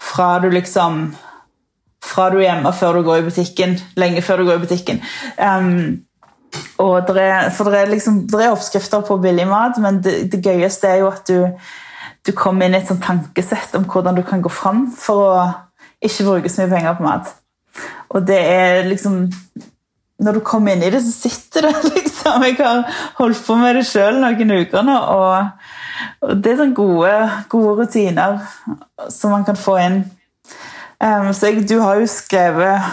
Fra 0.00 0.38
du 0.42 0.50
liksom 0.52 1.06
Fra 2.04 2.28
du 2.32 2.38
er 2.38 2.50
hjemme 2.50 2.72
før 2.76 2.98
du 2.98 3.06
går 3.06 3.22
i 3.22 3.28
butikken, 3.28 3.78
lenge 3.96 4.22
før 4.22 4.42
du 4.42 4.48
går 4.50 4.58
i 4.58 4.64
butikken. 4.66 4.98
Um, 5.38 6.04
og 6.84 7.08
det 7.08 7.30
for 7.56 7.72
det 7.72 7.78
er, 7.80 7.88
liksom, 7.90 8.18
det 8.28 8.42
er 8.44 8.52
oppskrifter 8.52 9.00
på 9.08 9.16
billig 9.22 9.46
mat, 9.48 9.80
men 9.80 10.02
det, 10.04 10.12
det 10.32 10.42
gøyeste 10.44 10.90
er 10.90 11.00
jo 11.00 11.08
at 11.08 11.24
du, 11.26 11.48
du 12.28 12.32
kommer 12.36 12.68
inn 12.68 12.76
i 12.76 12.82
et 12.82 12.90
sånt 12.90 13.02
tankesett 13.02 13.72
om 13.78 13.88
hvordan 13.88 14.20
du 14.20 14.22
kan 14.28 14.44
gå 14.44 14.52
fram 14.52 14.84
for 14.92 15.24
å 15.24 15.46
ikke 16.04 16.28
bruke 16.28 16.52
så 16.52 16.62
mye 16.62 16.74
penger 16.74 16.98
på 16.98 17.08
mat. 17.08 17.32
Og 18.12 18.28
det 18.28 18.40
er 18.52 18.84
liksom 18.90 19.24
når 20.24 20.38
du 20.38 20.44
kommer 20.46 20.74
inn 20.74 20.84
i 20.86 20.90
det, 20.92 21.00
så 21.02 21.12
sitter 21.28 21.68
det 21.68 21.74
liksom. 21.96 22.13
Jeg 22.24 22.56
har 22.58 22.84
holdt 23.18 23.42
på 23.46 23.56
med 23.60 23.78
det 23.78 23.84
sjøl 23.88 24.20
noen 24.22 24.54
uker 24.60 24.86
nå. 24.86 24.96
Og, 25.14 25.36
og 26.24 26.40
det 26.40 26.52
er 26.52 26.60
sånne 26.62 26.76
gode, 26.78 27.12
gode, 27.52 27.76
rutiner 27.82 28.40
som 29.12 29.34
man 29.34 29.46
kan 29.46 29.58
få 29.58 29.78
inn. 29.82 30.02
Um, 31.04 31.32
så 31.36 31.50
jeg, 31.50 31.64
du 31.68 31.78
har 31.82 32.00
jo 32.00 32.08
skrevet 32.08 32.90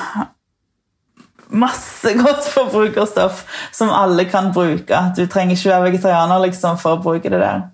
masse 1.52 2.14
godt 2.24 2.48
forbrukerstoff 2.54 3.46
som 3.76 3.92
alle 3.96 4.26
kan 4.32 4.52
bruke. 4.56 5.04
Du 5.18 5.26
trenger 5.28 5.56
ikke 5.56 5.74
være 5.74 5.88
vegetarianer 5.92 6.48
liksom, 6.48 6.80
for 6.82 6.98
å 6.98 7.04
bruke 7.04 7.32
det 7.32 7.42
der. 7.42 7.70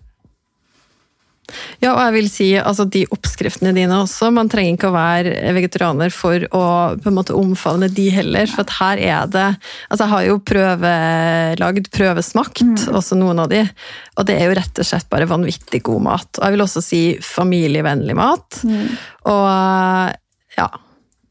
Ja, 1.79 1.93
og 1.93 2.01
jeg 2.01 2.13
vil 2.17 2.29
si 2.31 2.47
altså 2.59 2.85
de 2.91 3.05
oppskriftene 3.13 3.71
dine 3.75 4.01
også. 4.03 4.29
Man 4.35 4.49
trenger 4.51 4.75
ikke 4.75 4.89
å 4.89 4.95
være 4.95 5.53
vegetarianer 5.55 6.13
for 6.13 6.43
å 6.51 6.63
på 6.99 7.11
en 7.11 7.17
måte 7.17 7.35
omfavne 7.37 7.89
de 7.93 8.07
heller. 8.13 8.49
For 8.51 8.77
her 8.79 9.01
er 9.01 9.29
det 9.31 9.45
Altså, 9.47 10.03
jeg 10.03 10.11
har 10.11 10.25
jo 10.27 10.39
prøvelagd, 10.43 11.87
prøvesmakt, 11.93 12.63
mm. 12.65 12.95
også 12.97 13.17
noen 13.19 13.39
av 13.43 13.51
de. 13.51 13.61
Og 14.17 14.27
det 14.27 14.35
er 14.37 14.49
jo 14.49 14.57
rett 14.59 14.81
og 14.81 14.87
slett 14.87 15.07
bare 15.11 15.29
vanvittig 15.29 15.81
god 15.87 16.03
mat. 16.09 16.29
Og 16.35 16.43
jeg 16.43 16.55
vil 16.55 16.65
også 16.65 16.83
si 16.83 17.01
familievennlig 17.23 18.17
mat. 18.17 18.59
Mm. 18.67 18.97
Og 19.31 20.57
ja. 20.57 20.67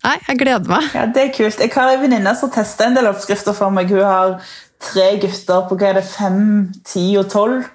Nei, 0.06 0.16
jeg 0.28 0.38
gleder 0.38 0.70
meg. 0.70 0.92
Ja, 0.94 1.06
Det 1.10 1.24
er 1.24 1.32
kult. 1.34 1.60
Jeg 1.60 1.74
har 1.74 1.92
en 1.92 2.02
venninne 2.04 2.36
som 2.38 2.52
tester 2.54 2.88
en 2.88 2.96
del 2.98 3.08
oppskrifter 3.10 3.56
for 3.56 3.74
meg. 3.74 3.90
Hun 3.90 4.06
har 4.06 4.36
tre 4.82 5.08
gutter 5.22 5.66
på 5.66 5.78
hva 5.78 5.90
er 5.90 6.00
det, 6.00 6.06
fem, 6.06 6.40
ti 6.86 7.08
og 7.18 7.28
tolv. 7.32 7.66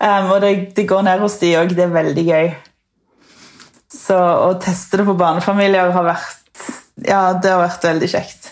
Um, 0.00 0.30
og 0.32 0.40
det, 0.40 0.52
det, 0.76 0.86
går 0.88 1.04
ned 1.04 1.20
hos 1.20 1.36
de 1.42 1.52
òg. 1.60 1.74
Det 1.76 1.84
er 1.84 1.92
veldig 1.92 2.24
gøy. 2.24 2.52
Så 3.92 4.16
å 4.16 4.54
teste 4.62 5.00
det 5.00 5.06
på 5.08 5.18
barnefamilier 5.18 5.92
har 5.92 6.06
vært 6.06 6.64
Ja, 7.04 7.34
det 7.36 7.52
har 7.52 7.60
vært 7.62 7.84
veldig 7.84 8.08
kjekt. 8.12 8.50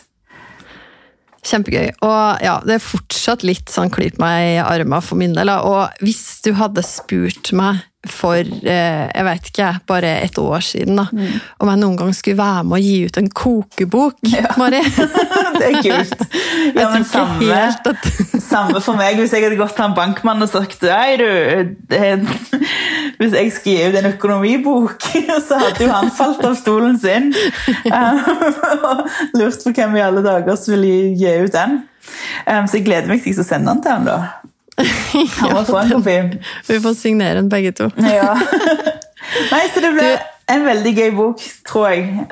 Kjempegøy. 1.48 1.94
Og 2.04 2.44
ja, 2.44 2.58
det 2.66 2.76
er 2.76 2.84
fortsatt 2.84 3.44
litt 3.46 3.72
sånn 3.72 3.92
klyp 3.94 4.18
meg 4.20 4.56
i 4.56 4.60
armen 4.60 5.04
for 5.04 5.20
min 5.20 5.36
del. 5.36 5.52
Og 5.56 6.04
hvis 6.04 6.42
du 6.44 6.52
hadde 6.58 6.84
spurt 6.84 7.52
meg 7.56 7.84
for 8.06 8.38
eh, 8.38 9.06
jeg 9.10 9.24
vet 9.26 9.48
ikke, 9.50 9.68
bare 9.90 10.10
et 10.22 10.38
år 10.38 10.62
siden 10.62 11.00
da, 11.00 11.08
mm. 11.10 11.38
om 11.58 11.70
jeg 11.72 11.80
noen 11.80 11.96
gang 11.98 12.12
skulle 12.14 12.38
være 12.38 12.62
med 12.68 12.76
å 12.76 12.82
gi 12.82 12.98
ut 13.08 13.18
en 13.18 13.30
kokebok, 13.40 14.20
ja. 14.30 14.52
Mari. 14.60 14.82
det 15.58 15.66
er 15.66 15.78
kult. 15.82 16.22
Ja, 16.78 16.86
men 16.92 17.06
samme, 17.08 17.58
at... 17.58 18.06
samme, 18.44 18.78
for 18.84 18.98
meg. 18.98 19.18
Hvis 19.18 19.34
jeg 19.34 19.42
hadde 19.44 19.58
gått 19.58 19.74
til 19.74 19.88
en 19.88 19.96
bankmann 19.96 20.44
og 20.44 20.50
sagt 20.50 20.84
Hei, 20.86 21.16
du 21.18 21.26
Hvis 23.18 23.34
jeg 23.34 23.52
skulle 23.54 23.74
gi 23.74 23.88
ut 23.90 23.98
en 23.98 24.10
økonomibok, 24.12 25.08
så 25.48 25.58
hadde 25.64 25.88
jo 25.88 25.90
han 25.90 26.12
falt 26.14 26.44
av 26.46 26.54
stolen 26.60 26.98
sin. 27.02 27.32
og 27.90 29.02
lurt 29.38 29.64
på 29.64 29.74
hvem 29.74 29.98
i 29.98 30.04
alle 30.06 30.22
dager 30.26 30.58
som 30.60 30.76
ville 30.76 31.16
gi 31.18 31.34
ut 31.42 31.54
den. 31.54 31.80
Så 32.46 32.78
jeg 32.78 32.86
gleder 32.86 33.10
meg 33.10 33.26
til 33.26 33.42
å 33.42 33.46
sende 33.46 33.74
den 33.74 33.82
til 33.82 33.96
ham. 33.96 34.06
da. 34.06 34.47
Han 34.78 35.54
må 35.56 35.64
få 35.66 35.78
en 35.82 35.94
kopi. 35.96 36.16
Vi 36.68 36.80
får 36.84 36.98
signere 36.98 37.40
den 37.40 37.50
begge 37.52 37.74
to. 37.76 37.90
ja. 38.02 38.34
Nei, 39.52 39.64
så 39.74 39.82
det 39.84 39.92
ble 39.92 40.10
en 40.48 40.64
veldig 40.64 40.92
gøy 40.96 41.08
bok, 41.16 41.42
tror 41.68 41.90
jeg. 41.92 42.28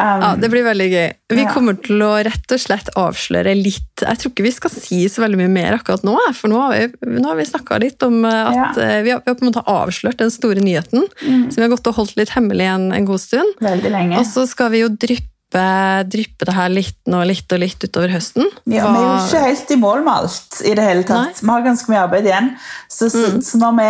Um, 0.00 0.22
ja, 0.22 0.28
Det 0.38 0.48
blir 0.52 0.62
veldig 0.64 0.86
gøy. 0.88 1.08
Vi 1.34 1.42
ja. 1.42 1.50
kommer 1.52 1.76
til 1.82 2.00
å 2.06 2.12
rett 2.24 2.54
og 2.54 2.60
slett 2.62 2.88
avsløre 2.96 3.52
litt 3.58 4.04
Jeg 4.04 4.20
tror 4.20 4.30
ikke 4.30 4.44
vi 4.46 4.52
skal 4.54 4.72
si 4.72 5.00
så 5.10 5.24
veldig 5.24 5.40
mye 5.42 5.50
mer 5.52 5.76
akkurat 5.76 6.04
nå, 6.06 6.14
for 6.38 6.52
nå 6.52 6.60
har 6.62 6.76
vi, 6.76 7.10
nå 7.18 7.34
vi 7.36 7.46
snakka 7.48 7.80
litt 7.82 8.06
om 8.06 8.22
eh, 8.24 8.38
at 8.52 8.78
ja. 8.78 8.86
Eh, 8.86 9.00
vi, 9.04 9.12
har, 9.12 9.20
vi, 9.24 9.32
har, 9.32 9.36
på 9.36 9.44
en 9.44 9.50
måte 9.50 9.64
avslørt 9.68 10.22
den 10.22 10.32
store 10.32 10.62
nyheten 10.64 11.04
mm. 11.04 11.50
som 11.50 11.58
vi 11.58 11.66
har 11.66 11.72
gått 11.74 11.90
og 11.90 11.98
holdt 11.98 12.16
litt 12.20 12.32
hemmelig 12.36 12.70
en, 12.70 12.86
en 12.96 13.08
god 13.10 13.22
stund. 13.22 13.58
Veldig 13.60 13.92
lenge. 13.92 14.22
Og 14.22 14.30
så 14.30 14.46
skal 14.48 14.72
vi 14.72 14.84
jo 14.84 14.92
dryppe 14.94 15.29
dryppe, 15.50 16.08
dryppe 16.08 16.44
det 16.44 16.54
her 16.54 16.68
litt 16.68 17.08
og 17.10 17.26
litt 17.26 17.52
og 17.52 17.58
litt 17.58 17.84
utover 17.84 18.08
høsten. 18.08 18.46
Ja, 18.66 18.86
Vi 18.86 18.98
er 18.98 19.06
jo 19.06 19.26
ikke 19.26 19.42
helt 19.44 19.70
i 19.70 19.76
mål 19.76 20.04
med 20.04 20.12
alt. 20.14 20.60
i 20.64 20.74
det 20.74 20.82
hele 20.82 21.02
tatt. 21.02 21.26
Nei. 21.26 21.40
Vi 21.40 21.50
har 21.50 21.62
ganske 21.62 21.90
mye 21.90 22.02
arbeid 22.02 22.26
igjen. 22.26 22.56
Så, 22.88 23.10
mm. 23.10 23.40
så 23.42 23.58
når, 23.58 23.72
vi, 23.76 23.88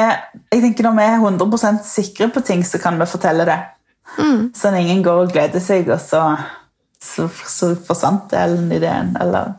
jeg 0.52 0.62
tenker 0.62 0.84
når 0.84 0.96
vi 0.96 1.04
er 1.04 1.18
100% 1.18 1.84
sikre 1.84 2.28
på 2.28 2.40
ting, 2.40 2.64
så 2.64 2.78
kan 2.78 2.98
vi 2.98 3.06
fortelle 3.06 3.44
det. 3.44 3.58
Mm. 4.18 4.52
Sånn 4.56 4.78
ingen 4.80 5.02
går 5.02 5.26
og 5.26 5.32
gleder 5.32 5.60
seg, 5.60 5.88
og 5.90 6.00
så, 6.00 6.36
så, 7.00 7.28
så 7.28 7.74
forsvant 7.86 8.30
delen 8.30 8.70
ideen. 8.72 9.16
Eller 9.20 9.58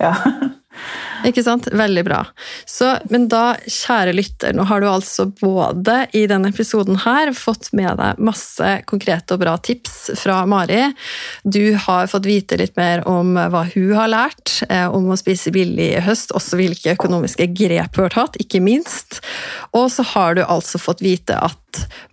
Ja. 0.00 0.14
Ikke 1.28 1.44
sant? 1.44 1.68
Veldig 1.72 2.04
bra. 2.06 2.20
Så, 2.68 2.94
men 3.12 3.28
da, 3.32 3.56
kjære 3.66 4.14
lytter, 4.16 4.54
nå 4.56 4.66
har 4.68 4.82
du 4.82 4.88
altså 4.90 5.28
både 5.40 6.06
i 6.16 6.24
denne 6.30 6.52
episoden 6.52 7.00
her 7.04 7.32
fått 7.36 7.70
med 7.76 7.98
deg 8.00 8.20
masse 8.22 8.72
konkrete 8.90 9.36
og 9.36 9.42
bra 9.44 9.56
tips 9.62 10.12
fra 10.20 10.42
Mari. 10.48 10.84
Du 11.44 11.74
har 11.86 12.10
fått 12.10 12.28
vite 12.28 12.58
litt 12.60 12.76
mer 12.80 13.06
om 13.08 13.34
hva 13.36 13.64
hun 13.72 13.94
har 13.96 14.10
lært 14.12 14.58
eh, 14.68 14.86
om 14.88 15.10
å 15.12 15.18
spise 15.20 15.54
billig 15.54 15.92
i 15.96 16.04
høst, 16.04 16.34
også 16.36 16.58
hvilke 16.60 16.96
økonomiske 16.96 17.48
grep 17.56 17.98
hun 17.98 18.08
har 18.08 18.16
tatt, 18.16 18.38
ikke 18.42 18.62
minst. 18.64 19.22
Og 19.76 19.90
så 19.92 20.06
har 20.14 20.38
du 20.38 20.44
altså 20.44 20.80
fått 20.82 21.04
vite 21.04 21.38
at 21.38 21.58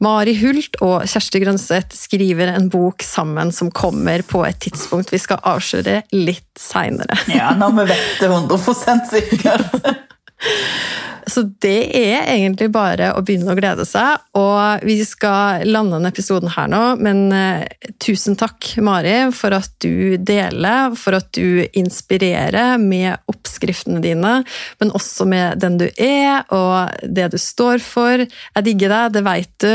Mari 0.04 0.34
Hult 0.39 0.78
og 0.84 1.04
Kjersti 1.10 1.41
Grønseth 1.43 1.95
skriver 1.98 2.54
en 2.54 2.69
bok 2.72 3.04
sammen 3.04 3.52
som 3.56 3.72
kommer 3.76 4.24
på 4.28 4.45
et 4.48 4.60
tidspunkt 4.63 5.12
vi 5.12 5.19
skal 5.19 5.41
avsløre 5.48 6.02
litt 6.15 6.48
seinere. 6.60 7.17
Ja, 7.34 7.52
nå 7.58 7.72
må 7.76 7.86
vi 7.88 7.98
vite 7.98 8.30
100 8.30 8.98
ganz 8.99 9.12
sicher. 9.12 9.57
Så 11.29 11.43
det 11.61 11.91
er 11.95 12.27
egentlig 12.33 12.69
bare 12.73 13.11
å 13.15 13.23
begynne 13.25 13.53
å 13.53 13.57
glede 13.57 13.85
seg. 13.87 14.19
Og 14.37 14.85
vi 14.85 14.97
skal 15.07 15.65
lande 15.69 15.97
denne 15.97 16.11
episoden 16.11 16.51
her 16.53 16.69
nå, 16.71 16.81
men 17.01 17.29
uh, 17.33 17.63
tusen 18.01 18.37
takk, 18.39 18.71
Mari, 18.83 19.15
for 19.35 19.55
at 19.57 19.71
du 19.83 20.17
deler, 20.17 20.95
for 20.99 21.17
at 21.19 21.29
du 21.35 21.65
inspirerer 21.77 22.77
med 22.81 23.19
oppskriftene 23.29 24.01
dine, 24.03 24.39
men 24.81 24.93
også 24.97 25.27
med 25.29 25.61
den 25.63 25.77
du 25.81 25.87
er, 25.89 26.45
og 26.55 26.91
det 27.03 27.29
du 27.33 27.39
står 27.41 27.83
for. 27.83 28.25
Jeg 28.25 28.67
digger 28.67 28.93
deg, 28.95 29.17
det 29.17 29.25
vet 29.27 29.51
du, 29.63 29.73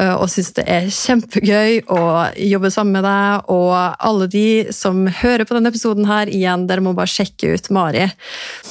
uh, 0.00 0.14
og 0.16 0.28
syns 0.32 0.54
det 0.58 0.66
er 0.68 0.90
kjempegøy 0.92 1.82
å 1.92 2.02
jobbe 2.48 2.72
sammen 2.74 2.98
med 2.98 3.06
deg. 3.08 3.52
Og 3.52 3.74
alle 3.76 4.30
de 4.32 4.48
som 4.74 5.04
hører 5.20 5.46
på 5.48 5.56
denne 5.56 5.72
episoden 5.72 6.08
her, 6.08 6.30
igjen, 6.32 6.66
dere 6.70 6.84
må 6.84 6.94
bare 6.96 7.10
sjekke 7.10 7.54
ut 7.54 7.72
Mari 7.74 8.08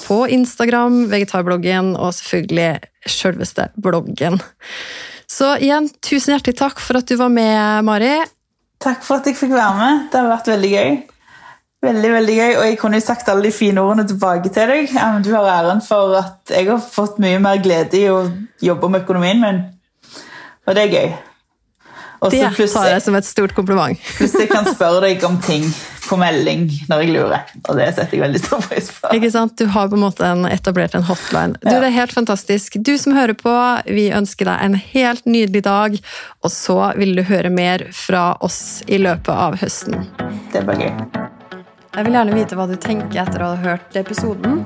på 0.06 0.21
Instagram, 0.34 1.06
vegetarbloggen 1.12 1.93
og 1.97 2.07
og 2.08 2.15
selvfølgelig 2.15 2.72
selveste 3.08 3.70
bloggen. 3.82 4.39
Så 5.28 5.54
igjen, 5.60 5.89
tusen 6.02 6.34
hjertelig 6.34 6.58
takk 6.60 6.80
for 6.80 7.00
at 7.00 7.08
du 7.10 7.17
var 7.20 7.32
med, 7.34 7.84
Mari. 7.88 8.15
Takk 8.84 9.04
for 9.04 9.20
at 9.20 9.28
jeg 9.28 9.38
fikk 9.38 9.54
være 9.56 9.78
med. 9.78 10.04
Det 10.12 10.22
har 10.22 10.30
vært 10.32 10.52
veldig 10.54 10.74
gøy. 10.74 10.91
Veldig, 11.88 12.10
veldig 12.10 12.36
gøy, 12.36 12.52
og 12.58 12.63
Jeg 12.65 12.78
kunne 12.82 12.98
jo 12.98 13.06
sagt 13.06 13.28
alle 13.30 13.46
de 13.46 13.54
fine 13.54 13.82
ordene 13.82 14.08
tilbake 14.10 14.50
til 14.54 14.72
deg. 14.72 14.93
Du 15.26 15.30
har 15.36 15.50
æren 15.60 15.82
for 15.86 16.15
at 16.17 16.54
jeg 16.54 16.70
har 16.72 16.82
fått 16.82 17.20
mye 17.22 17.39
mer 17.43 17.62
glede 17.62 18.00
i 18.00 18.08
å 18.10 18.24
jobbe 18.63 18.89
med 18.89 19.06
økonomien 19.06 19.43
min. 19.43 19.60
Og 20.65 20.76
det 20.76 20.88
er 20.88 20.96
gøy. 20.96 21.12
Også 22.19 22.34
det 22.34 22.69
tar 22.73 22.89
jeg 22.89 23.03
som 23.06 23.17
et 23.17 23.27
stort 23.27 23.53
kompliment. 23.58 23.99
Plutselig 24.17 24.49
kan 24.51 24.67
spørre 24.69 25.03
deg 25.06 25.23
om 25.27 25.38
ting 25.43 25.67
på 26.08 26.17
melding 26.19 26.65
når 26.89 27.03
jeg 27.03 27.13
lurer. 27.13 27.53
Og 27.67 27.77
det 27.80 27.88
setter 27.95 28.17
jeg 28.17 28.23
veldig 28.23 28.41
stor 28.41 28.63
pris 28.63 28.89
på. 28.95 29.12
Ikke 29.17 29.32
sant? 29.34 29.58
Du 29.60 29.67
har 29.73 29.89
på 29.91 29.97
en 29.99 30.06
måte 30.06 30.32
etablert 30.51 30.95
en 30.97 31.06
hotline. 31.08 31.58
Du, 31.60 31.69
ja. 31.69 31.82
Det 31.82 31.91
er 31.91 31.97
helt 31.97 32.15
fantastisk. 32.15 32.80
Du 32.80 32.95
som 33.01 33.15
hører 33.17 33.38
på, 33.38 33.53
vi 33.86 34.10
ønsker 34.15 34.49
deg 34.49 34.63
en 34.65 34.80
helt 34.93 35.27
nydelig 35.27 35.65
dag. 35.67 35.99
Og 36.43 36.53
så 36.53 36.80
vil 36.97 37.15
du 37.17 37.25
høre 37.27 37.51
mer 37.53 37.88
fra 37.95 38.30
oss 38.45 38.82
i 38.88 39.01
løpet 39.01 39.34
av 39.34 39.60
høsten. 39.62 40.08
Det 40.53 40.63
var 40.67 40.82
gøy. 40.82 40.93
Jeg 41.97 42.06
vil 42.06 42.13
gjerne 42.13 42.36
vite 42.38 42.58
hva 42.58 42.67
du 42.69 42.75
tenker 42.77 43.23
etter 43.23 43.41
å 43.41 43.53
ha 43.56 43.62
hørt 43.63 43.95
episoden. 43.97 44.65